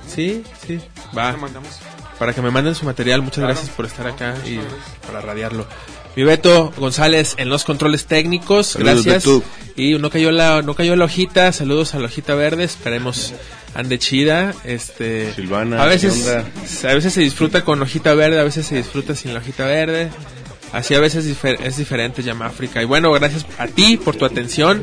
Sí, 0.09 0.43
sí. 0.67 0.81
Va. 1.17 1.37
Mandamos. 1.37 1.79
Para 2.19 2.33
que 2.35 2.43
me 2.43 2.51
manden 2.51 2.75
su 2.75 2.85
material. 2.85 3.23
Muchas 3.23 3.39
Claro. 3.39 3.55
gracias 3.55 3.71
por 3.75 3.87
estar 3.87 4.07
acá 4.07 4.35
y 4.45 4.57
Muchas 4.57 4.73
gracias. 4.73 4.97
para 5.07 5.21
radiarlo. 5.21 5.67
Mi 6.17 6.25
Beto 6.25 6.73
González 6.77 7.35
en 7.39 7.49
los 7.49 7.65
controles 7.65 8.07
técnicos. 8.07 8.69
Saludos, 8.69 9.05
gracias. 9.05 9.25
Beto. 9.25 9.43
Y 9.77 9.95
no 9.99 10.11
cayó 10.11 10.33
la 10.33 10.63
no 10.63 10.75
cayó 10.75 10.97
la 10.97 11.05
hojita. 11.05 11.53
Saludos 11.53 11.95
a 11.95 12.01
la 12.01 12.07
hojita 12.07 12.35
verde. 12.35 12.65
Esperemos 12.65 13.35
ande 13.75 13.99
chida. 14.01 14.53
Este 14.65 15.33
Silvana, 15.35 15.81
a 15.81 15.87
veces 15.87 16.25
¿qué 16.83 16.89
a 16.89 16.95
veces 16.95 17.13
se 17.13 17.21
disfruta 17.21 17.63
con 17.65 17.81
hojita 17.83 18.15
verde, 18.15 18.41
a 18.41 18.45
veces 18.45 18.67
se 18.67 18.75
disfruta 18.77 19.15
sin 19.15 19.33
la 19.33 19.39
hojita 19.39 19.67
verde. 19.67 20.11
Así 20.73 20.95
a 20.95 21.01
veces 21.01 21.25
difer- 21.25 21.61
es 21.63 21.77
diferente 21.77 22.23
llama 22.25 22.47
África. 22.47 22.83
Y 22.83 22.85
bueno, 22.85 23.13
gracias 23.13 23.47
a 23.59 23.69
ti 23.69 23.97
por 23.97 24.17
tu 24.17 24.25
atención, 24.25 24.83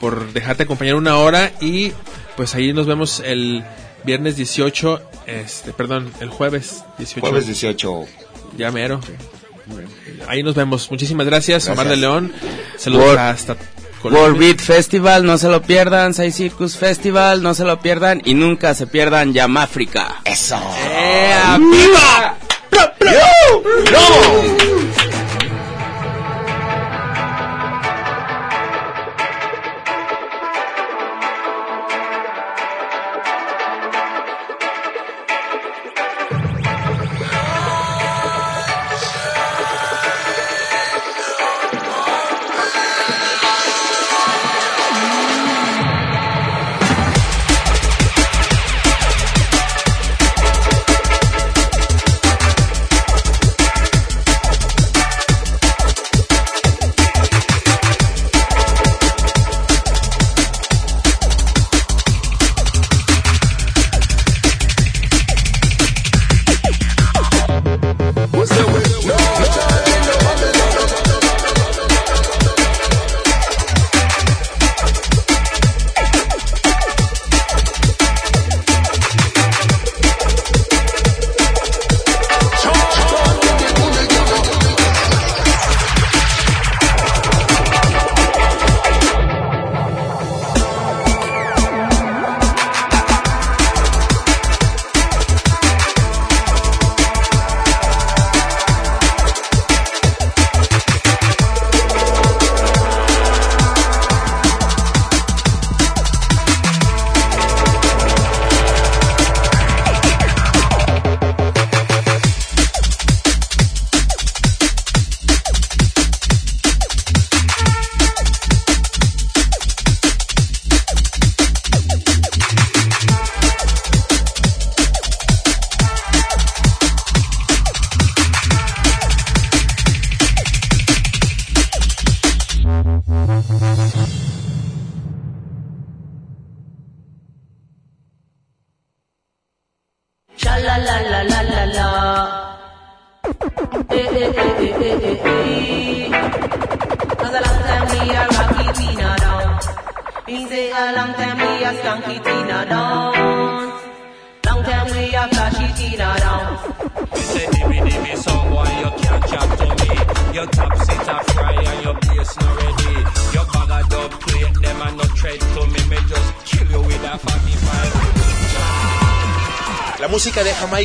por 0.00 0.32
dejarte 0.34 0.64
acompañar 0.64 0.96
una 0.96 1.16
hora 1.16 1.50
y 1.62 1.92
pues 2.36 2.54
ahí 2.54 2.72
nos 2.74 2.86
vemos 2.86 3.20
el 3.24 3.64
viernes 4.04 4.36
18, 4.36 5.00
este, 5.26 5.72
perdón, 5.72 6.10
el 6.20 6.28
jueves 6.28 6.84
18. 6.98 7.20
Jueves 7.26 7.46
18. 7.46 8.04
Ya 8.56 8.70
mero. 8.70 9.00
Ahí 10.28 10.42
nos 10.42 10.54
vemos. 10.54 10.90
Muchísimas 10.90 11.26
gracias, 11.26 11.68
Omar 11.68 11.88
de. 11.88 11.96
León. 11.96 12.32
Saludos 12.76 13.04
World- 13.06 13.18
hasta 13.20 13.56
Colombia. 14.02 14.22
World 14.22 14.38
Beat 14.38 14.60
Festival, 14.60 15.24
no 15.24 15.38
se 15.38 15.48
lo 15.48 15.62
pierdan. 15.62 16.12
Sai 16.14 16.30
Circus 16.32 16.76
Festival, 16.76 17.42
no 17.42 17.54
se 17.54 17.64
lo 17.64 17.80
pierdan. 17.80 18.20
Y 18.24 18.34
nunca 18.34 18.74
se 18.74 18.86
pierdan 18.86 19.32
Yamáfrica. 19.32 20.20
Eso. 20.24 20.60
¡Ea, 20.86 21.58
viva! 21.58 22.36
Sha 22.72 22.92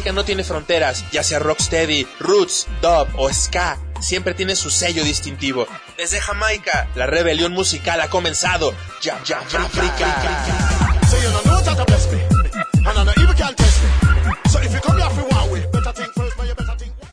No 0.05 0.23
tiene 0.23 0.43
fronteras, 0.43 1.03
ya 1.11 1.23
sea 1.23 1.39
rocksteady, 1.39 2.07
roots, 2.19 2.67
dub 2.81 3.07
o 3.17 3.31
ska, 3.31 3.77
siempre 4.01 4.33
tiene 4.33 4.55
su 4.55 4.69
sello 4.69 5.03
distintivo. 5.03 5.67
Desde 5.97 6.19
Jamaica, 6.19 6.87
la 6.95 7.05
rebelión 7.05 7.51
musical 7.51 7.99
ha 8.01 8.09
comenzado. 8.09 8.73
Ya, 9.01 9.21
ya, 9.25 9.39
África. 9.39 10.39